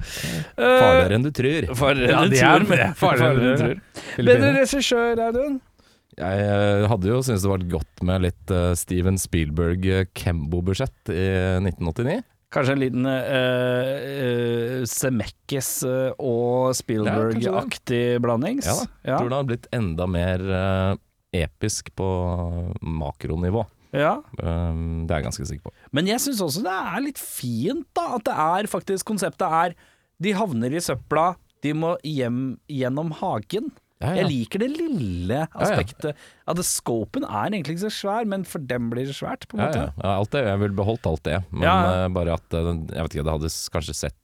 [0.57, 1.69] Farligere enn du tror.
[1.83, 2.97] Farligere enn du de er tror.
[3.03, 4.25] farligere enn du tror.
[4.31, 5.61] Bedre regissør, Audun?
[6.19, 9.85] Jeg hadde jo syntes det var godt med litt Steven Spielberg
[10.19, 11.29] Kembo-budsjett i
[11.69, 12.25] 1989.
[12.55, 14.85] Kanskje en liten uh,
[15.85, 18.63] uh, og Spielberg-aktig blanding?
[18.65, 18.87] Ja da.
[19.05, 19.19] Ja.
[19.19, 20.95] Tror det hadde blitt enda mer uh,
[21.37, 22.09] episk på
[22.81, 23.67] makronivå.
[23.93, 24.15] ja.
[24.41, 25.75] Um, det er jeg ganske sikker på.
[25.93, 28.17] Men jeg syns også det er litt fint, da.
[28.17, 29.77] At det er faktisk Konseptet er
[30.19, 33.69] De havner i søpla, de må hjem gjennom hagen.
[34.01, 34.23] Ja, ja.
[34.23, 35.47] Jeg liker det lille ja.
[35.59, 36.15] aspektet.
[36.47, 39.57] At det scopen er egentlig ikke så svær, men for dem blir det svært, på
[39.59, 39.81] en Ja, måte.
[39.89, 39.93] ja.
[40.05, 40.43] ja, alt det.
[40.47, 42.05] Jeg ville beholdt alt det, men Ja.
[42.05, 44.17] eh, bare at eh, Jeg vet ikke, det hadde kanskje sett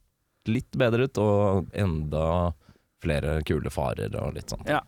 [0.47, 2.53] litt bedre ut, og enda
[3.03, 4.63] flere kule farer og litt sånn.
[4.69, 4.79] Ja.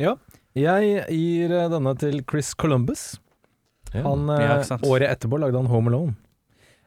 [0.00, 0.16] Ja.
[0.58, 3.20] Jeg gir eh, denne til Chris Columbus.
[3.94, 6.16] Han, Ja, året etterpå lagde han Home Alone.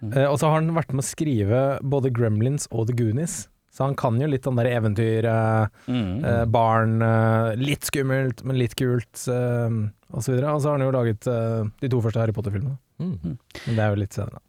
[0.04, 0.12] Mm.
[0.12, 3.48] Eh, og så har han vært med å skrive både Gremlins og The Goonies.
[3.78, 6.26] Så han kan jo litt sånn der eventyr, eh, Mm.
[6.26, 9.70] eh, barn, eh, litt skummelt, men litt kult, eh,
[10.10, 10.56] og så videre.
[10.56, 12.78] Og så har han jo laget eh, de to første Harry Potter-filmene.
[13.00, 13.38] Mm.
[13.68, 14.42] Men det er jo litt senere.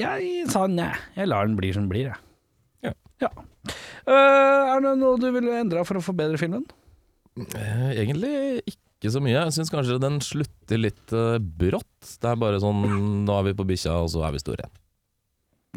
[0.00, 0.88] Jeg sa nei.
[1.16, 2.16] Jeg lar den bli som den blir, jeg.
[2.88, 2.92] Ja.
[3.20, 3.30] ja.
[4.06, 6.64] Uh, er det noe du ville endra for å forbedre filmen?
[7.36, 9.34] Uh, Egentlig ikke så mye.
[9.36, 12.16] Jeg syns kanskje den slutter litt uh, brått.
[12.22, 12.84] Det er bare sånn
[13.26, 14.68] Nå er vi på bikkja, og så er vi store.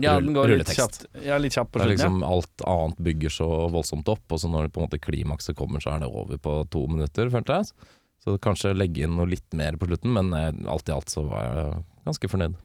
[0.04, 1.94] Ja, den går litt kjapt, ja, litt kjapt på slutten.
[1.96, 5.58] liksom Alt annet bygger så voldsomt opp, og så når det på en måte klimakset
[5.60, 7.92] kommer, så er det over på to minutter, følte jeg.
[8.24, 11.24] Så kanskje legge inn noe litt mer på slutten, men eh, alt i alt så
[11.28, 12.58] var jeg ganske fornøyd.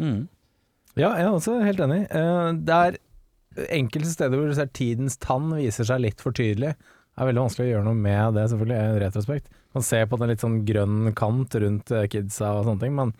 [0.00, 0.06] ja.
[0.06, 0.24] Mm.
[0.96, 2.06] Ja, jeg er også helt enig.
[2.08, 2.94] Eh, det er
[3.76, 6.72] enkelte steder hvor du ser tidens tann viser seg litt for tydelig.
[6.76, 9.46] Det er veldig vanskelig å gjøre noe med det, selvfølgelig, i retrospekt.
[9.76, 13.12] Man ser på den litt sånn grønn kant rundt eh, kidsa og sånne ting, men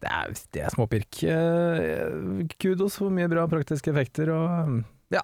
[0.00, 0.26] det er,
[0.56, 1.12] det er småpirk.
[1.28, 2.08] Eh,
[2.60, 4.80] Kudos for mye bra praktiske effekter og mm,
[5.16, 5.22] ja.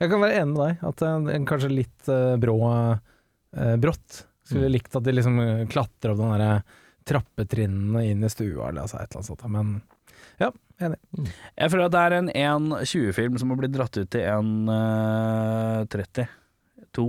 [0.00, 3.76] Jeg kan være enig med deg, at en det er kanskje litt eh, brå eh,
[3.82, 4.10] brått.
[4.50, 4.74] Skulle Mm.
[4.74, 6.54] likt at de liksom eh, klatrer opp den derre
[7.06, 9.66] trappetrinnene inn i stua eller altså et eller annet sånt, men
[10.40, 10.48] ja,
[10.82, 10.98] enig.
[11.60, 12.30] Jeg føler at det er en
[12.72, 17.06] 1.20-film som har blitt dratt ut til 1.32,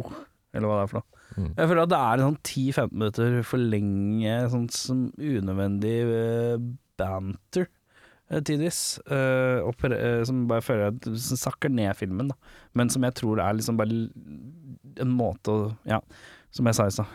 [0.53, 1.07] eller hva det er for noe.
[1.31, 1.51] Mm.
[1.55, 6.59] Jeg føler at det er en sånn 10-15 minutter for lenge sånn som unødvendig eh,
[7.01, 7.67] banter
[8.31, 8.99] eh, tidvis.
[9.11, 12.53] uh, som bare føler at som sakker ned filmen, da.
[12.77, 14.05] Men som jeg tror er liksom bare
[15.01, 16.01] en måte å Ja,
[16.51, 17.11] som jeg sa i stad.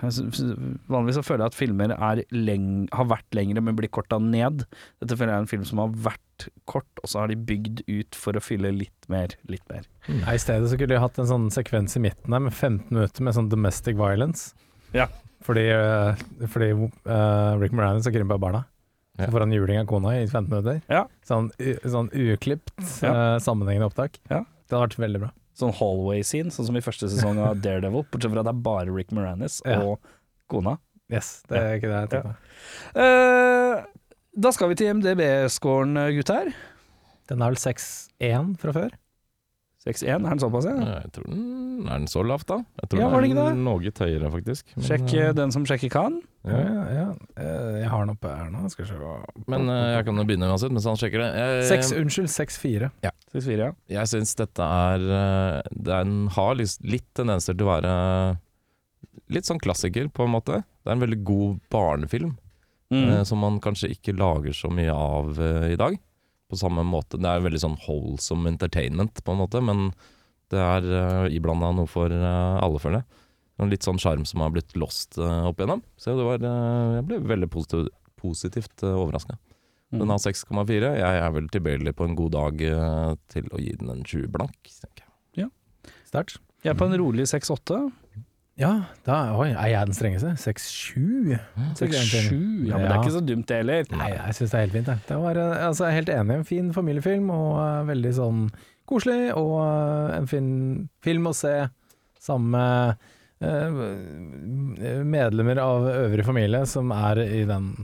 [0.89, 4.64] Vanligvis så føler jeg at filmer er leng har vært lengre, men blir korta ned.
[5.03, 7.82] Dette føler jeg er en film som har vært kort, og så har de bygd
[7.84, 9.84] ut for å fylle litt mer, litt mer.
[10.09, 10.22] Mm.
[10.32, 13.28] I stedet så kunne de hatt en sånn sekvens i midten der med 15 minutter
[13.28, 14.57] med sånn domestic violence.
[14.97, 15.11] Ja.
[15.45, 15.66] Fordi,
[16.49, 18.64] fordi øh, Rick Moranis har krympa barna.
[19.19, 20.83] Så får han juling av kona i 15 minutter.
[20.93, 21.07] Ja.
[21.27, 21.51] Sånn,
[21.85, 23.12] sånn uklipt, Ja.
[23.12, 24.19] øh, sammenhengende opptak.
[24.31, 24.43] Ja.
[24.69, 25.31] Det hadde vært veldig bra.
[25.57, 28.93] Sånn hallway-scene, sånn som i første sesong av Daredevil, bortsett fra at det er bare
[28.93, 29.81] Rick Moranis Ja.
[29.81, 29.99] og
[30.53, 30.77] kona.
[31.09, 32.35] Yes, det er ikke det jeg tenkte.
[32.99, 33.85] Uh,
[34.37, 36.53] da skal vi til MDB-scoren, gutter.
[37.31, 38.91] Den er vel 6-1 fra før?
[39.87, 40.74] 6-1, er den såpass, ja?
[41.05, 42.57] Jeg tror den Er den så lavt, da?
[42.82, 44.64] Jeg tror Ja, var det den er er noe høyere, faktisk.
[44.74, 46.16] Men, Sjekk eh, eh, den som sjekker kan.
[46.47, 46.84] Ja, ja.
[46.97, 47.05] ja.
[47.39, 48.97] Eh, Jeg har den oppe her nå, skal se
[49.47, 51.28] Men eh, jeg kan jo begynne uansett, mens han sjekker det.
[51.39, 52.91] Jeg, Seks, Unnskyld, 6-4.
[53.37, 53.70] 6-4, ja.
[54.01, 55.61] Jeg syns dette er eh,
[55.93, 57.95] Den har litt, litt tendenser til å være
[59.32, 60.61] litt sånn klassiker, på en måte.
[60.82, 62.34] Det er en veldig god barnefilm,
[62.87, 63.09] Mm.
[63.11, 65.97] eh, som man kanskje ikke lager så mye av eh, i dag.
[66.47, 67.18] På samme måte.
[67.18, 69.88] Det er veldig sånn wholesome entertainment, på en måte, men
[70.55, 73.24] det er uh, iblanda noe for uh, alle, føler jeg.
[73.72, 75.82] Litt sånn sjarm som har blitt lost uh, opp igjennom.
[75.99, 77.90] Så det var uh, Jeg ble veldig positiv,
[78.20, 79.38] positivt uh, overraska.
[79.92, 80.01] Mm.
[80.01, 80.88] Den har 6,4.
[80.99, 84.32] Jeg er vel tilbøyelig på en god dag eh, til å gi den en 20
[84.34, 84.72] blank.
[85.38, 85.47] Ja.
[86.09, 86.40] Sterkt.
[86.64, 87.78] Jeg er på en rolig 6-8.
[88.57, 88.71] Ja,
[89.05, 90.31] da oi, er jeg den strengeste.
[90.41, 91.35] 6-7.
[91.77, 93.91] 6-7, ja, men det er ikke så dumt det heller.
[93.93, 94.89] Nei, jeg syns det er helt fint.
[94.89, 95.03] jeg.
[95.11, 96.39] Det var, eh, altså, jeg er helt enig.
[96.41, 98.47] En fin familiefilm, og uh, veldig sånn
[98.89, 99.19] koselig.
[99.37, 100.49] Og uh, en fin
[101.05, 101.53] film å se
[102.27, 103.05] sammen med
[103.45, 107.75] uh, medlemmer av øvrig familie som er i den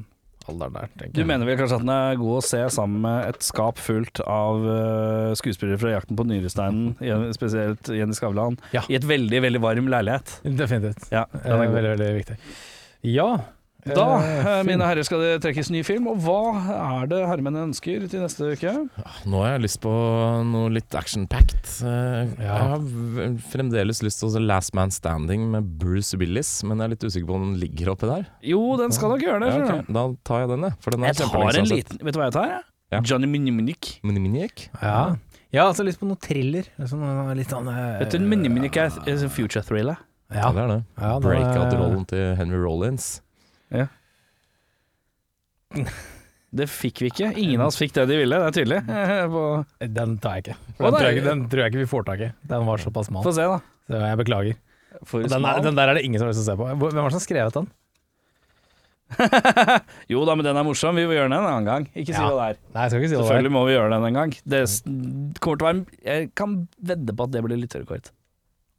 [0.51, 3.29] alderen der, tenker Du mener vel kanskje at den er god å se sammen med
[3.31, 6.97] et skap fullt av uh, skuespillere fra Jakten på nyresteinen,
[7.37, 8.83] spesielt Jenny Skavlan, Ja.
[8.89, 10.41] i et veldig, veldig varm leilighet.
[10.45, 11.09] Definitivt.
[11.13, 11.75] Ja, Det den er er god.
[11.79, 12.37] veldig, veldig viktig.
[13.13, 13.29] Ja,
[13.83, 16.07] Da, eh, mine herrer, skal det trekkes ny film.
[16.07, 16.37] Og hva
[17.03, 18.75] er det herremennene ønsker til neste uke?
[19.27, 19.91] Nå har jeg lyst på
[20.47, 21.67] noe litt action-packed.
[21.83, 22.55] Eh, Ja.
[22.55, 26.85] Jeg har fremdeles lyst til å se Last Man Standing med Bruce Willis, men jeg
[26.85, 28.27] er litt usikker på om den ligger oppi der.
[28.43, 29.51] Jo, den skal nok gjøre det.
[29.51, 29.83] Ja, okay.
[29.99, 30.73] Da tar jeg den, jeg.
[30.81, 32.63] For den er Jeg tar en liten Vet du hva jeg tar?
[32.93, 33.01] Ja.
[33.01, 33.99] Johnny Minimunik.
[34.05, 34.69] Minimunik?
[34.83, 35.17] Ja.
[35.51, 35.67] Ja.
[35.67, 36.69] Altså lyst på noe thriller.
[36.85, 39.97] Sånn, eh, litt sånn eh, Vet du, Minimunik er er en future thriller.
[40.31, 40.85] Ja, Ja, det er det.
[41.01, 43.22] ja, Breakout-rollen til Henry Rollins.
[46.53, 47.31] Det fikk vi ikke.
[47.41, 48.81] Ingen av oss fikk det de ville, det er tydelig.
[49.33, 50.57] På- Den tar jeg ikke.
[50.77, 52.29] Å, den, tror jeg ikke den tror jeg ikke vi får tak i.
[52.51, 53.25] Den var såpass smal.
[53.25, 53.61] Få se, da.
[53.89, 54.59] Så jeg beklager.
[55.09, 55.63] For Og Den, er, smal.
[55.65, 56.67] den der er det ingen som har lyst til å se på.
[56.77, 57.71] Hvor- Hvem var det som har skrevet den?
[60.13, 60.97] Jo da, men den er morsom.
[61.01, 61.89] Vi må gjøre den en annen gang.
[61.97, 62.29] Ikke si Ja.
[62.29, 62.61] hva det er.
[62.77, 63.25] Nei, jeg skal ikke si det.
[63.25, 64.31] Selvfølgelig må vi gjøre den en gang.
[64.45, 66.59] Det s- kommer til å være Jeg kan
[66.93, 68.13] vedde på at det blir lytterrekord.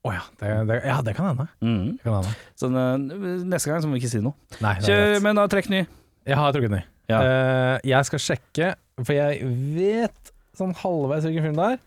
[0.03, 1.45] Å ja, det, det, ja, det kan hende.
[1.63, 1.93] Mm.
[1.95, 2.33] Det kan hende.
[2.59, 4.35] Så eh, neste gang så må vi ikke si noe.
[4.63, 5.85] Nei, Kjør, men da trekk ny.
[6.27, 6.81] Jeg har trukket ny.
[7.11, 7.19] Ja.
[7.19, 11.81] Uh, jeg skal sjekke, for jeg vet sånn halvveis hvilken film det er.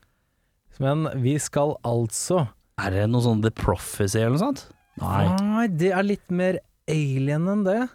[0.79, 2.47] Men vi skal altså
[2.81, 4.63] Er det noe sånn The Prophecy eller noe sånt?
[5.03, 6.59] Nei, det er litt mer
[6.91, 7.89] alien enn det.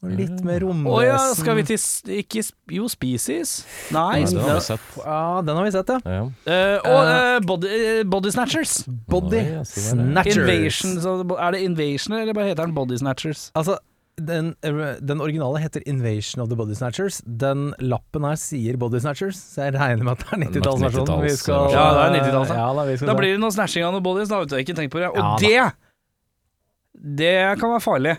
[0.00, 1.08] Og litt mer Å romvesen.
[1.10, 2.40] ja, skal vi til ikke
[2.72, 3.50] Jo, Species?
[3.92, 4.22] Nei.
[4.22, 4.86] Ja, den har vi sett.
[4.96, 5.98] Ja, den har vi sett, ja.
[6.08, 6.22] Ja.
[6.48, 7.72] Uh, og uh, body,
[8.08, 8.78] Body Snatchers.
[8.88, 9.68] Body oh, ja, er.
[9.68, 10.40] Snatchers.
[10.40, 10.96] Invasion.
[11.04, 13.50] Så er det Invasion, eller bare heter den Body Snatchers?
[13.60, 13.76] Altså,
[14.20, 14.54] den,
[15.04, 17.20] den originale heter Invasion of the Body Snatchers.
[17.24, 21.22] Den lappen her sier Body Snatchers, så jeg regner med at det er 90-tallsversjonen.
[21.26, 22.56] Vi skal Ja, det er 90-tallet.
[22.56, 22.72] ja.
[22.72, 24.58] ja, da, Da blir det noe snatching av noen bodies, da vet du.
[24.64, 25.12] Ikke tenk på det.
[25.12, 25.70] Og Ja, det
[27.20, 28.16] Det kan være farlig.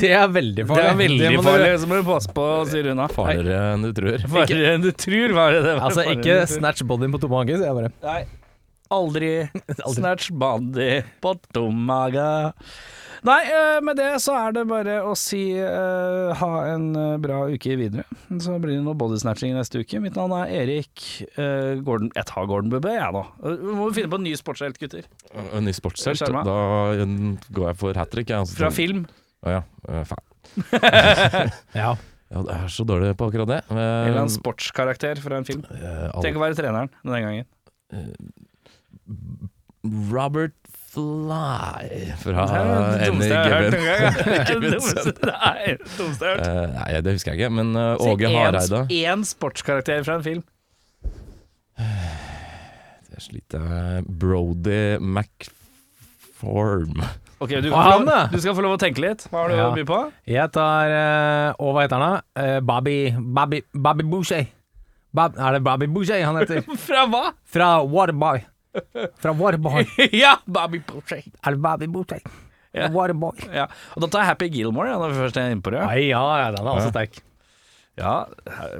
[0.00, 0.84] Det er veldig farlig.
[0.84, 3.10] Det er veldig må farlig, så må du passe på å styre unna.
[3.12, 4.24] Farligere enn du tror.
[4.38, 5.76] Farligere enn du tror, var det det?
[5.76, 7.92] Altså, Farligere ikke snatch bodyen på tomme hage, sier jeg bare.
[8.06, 8.22] Nei.
[8.92, 9.30] Aldri
[9.86, 9.94] Aldri.
[9.94, 10.90] snatch body
[11.24, 12.28] på tomme hage.
[13.24, 17.46] Nei, eh, med det så er det bare å si uh, ha en eh, bra
[17.48, 18.04] uke videre.
[18.28, 20.02] Så blir det noe bodysnatching neste uke.
[20.04, 21.06] Mitt navn er Erik
[21.38, 23.24] uh, Gordon Jeg tar Gordon Bubbe, jeg nå.
[23.40, 25.08] Vi må finne på en ny sportshelt, gutter.
[25.56, 26.20] En ny sportshelt.
[26.20, 26.60] Da
[27.00, 28.34] um, går jeg for hat trick.
[28.36, 28.60] altså.
[28.60, 29.06] Fra film.
[29.44, 29.62] Å ja.
[29.88, 30.24] eh, Faen.
[31.80, 31.94] Ja.
[32.34, 33.58] Ja, det er så dårlig på akkurat det.
[33.70, 33.76] Eh,
[34.08, 35.60] Eller en sportskarakter fra en film.
[35.70, 37.46] eh, alle- Tenk å være treneren denne gangen.
[40.10, 40.54] Robert
[40.94, 43.82] Fly fra Det er det dummeste jeg har hørt Gibbon.
[43.82, 44.14] noen gang.
[44.14, 46.46] Det er det dummeste- Nei, det dummeste jeg har hørt.
[46.48, 48.80] Eh, nei, det husker jeg ikke, men eh, Si Åge en- Hareide
[49.12, 50.42] En sportskarakter fra en film.
[53.14, 56.96] Jeg sliter Brody McForm.
[57.44, 58.18] Ok, du, Og han, da?
[58.32, 59.26] du skal få lov å tenke litt.
[59.30, 59.98] Hva har du å by på?
[60.30, 62.22] Jeg tar eh, Og hva heter han da?
[62.40, 64.46] Eh, Bobby Bobby, Bobby Boucher.
[65.14, 66.64] Bob, er det Bobby Boucher han heter?
[66.88, 67.22] Fra hva?
[67.46, 68.42] Fra Waterboy.
[69.22, 69.84] Fra Waterboy.
[70.24, 71.22] ja, Bobby Boucher.
[71.44, 72.24] Er det Bobby Boucher?
[72.74, 72.88] Ja.
[72.90, 73.44] Waterboy.
[73.54, 73.68] Ja.
[73.94, 75.84] Og da tar jeg Happy Gilmore, ja, når vi først er inne på det.
[75.86, 77.20] Nei, ja, ja, den er også sterk.
[77.94, 78.14] Ja,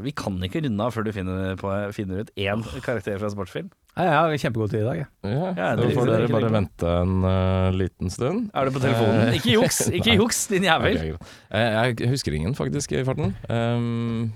[0.03, 3.69] Vi kan ikke runde av før du finner, på, finner ut én karakter fra sportsfilm.
[3.95, 4.97] Nei, jeg har kjempegod tid i dag.
[4.99, 5.09] jeg.
[5.23, 8.51] Ja, Ja, da det- får det er dere bare vente en eh, liten stund.
[8.53, 9.29] Er du på telefonen?
[9.29, 10.97] Eh, Ikke juks, ikke juks, din jævel.
[10.99, 11.35] Ok, greit.
[11.53, 13.37] Eh, jeg husker ingen, faktisk, i farten.
[13.49, 14.33] Um,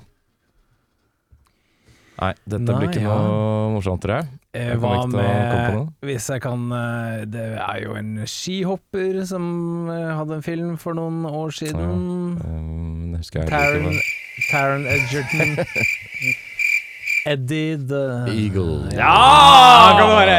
[2.20, 3.14] nei, dette Nei, blir ikke ja.
[3.18, 4.28] noe morsomt, tror jeg.
[4.54, 5.92] Eh, Jeg kommer hva ikke til å komme med.
[6.08, 9.44] Hvis jeg kan eh, Det er jo en skihopper som
[9.92, 12.38] eh, hadde en film for noen år siden.
[12.46, 14.50] Um, det husker jeg Taron, ikke.
[14.52, 15.58] Taron Edgerton.
[17.26, 18.88] Eddie the Eagle.
[18.92, 19.96] Ja!
[19.98, 20.38] kan det være.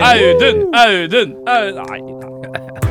[0.00, 0.74] Audun!
[0.74, 1.32] Audun!
[1.46, 1.82] Audun!
[1.90, 2.85] Nei.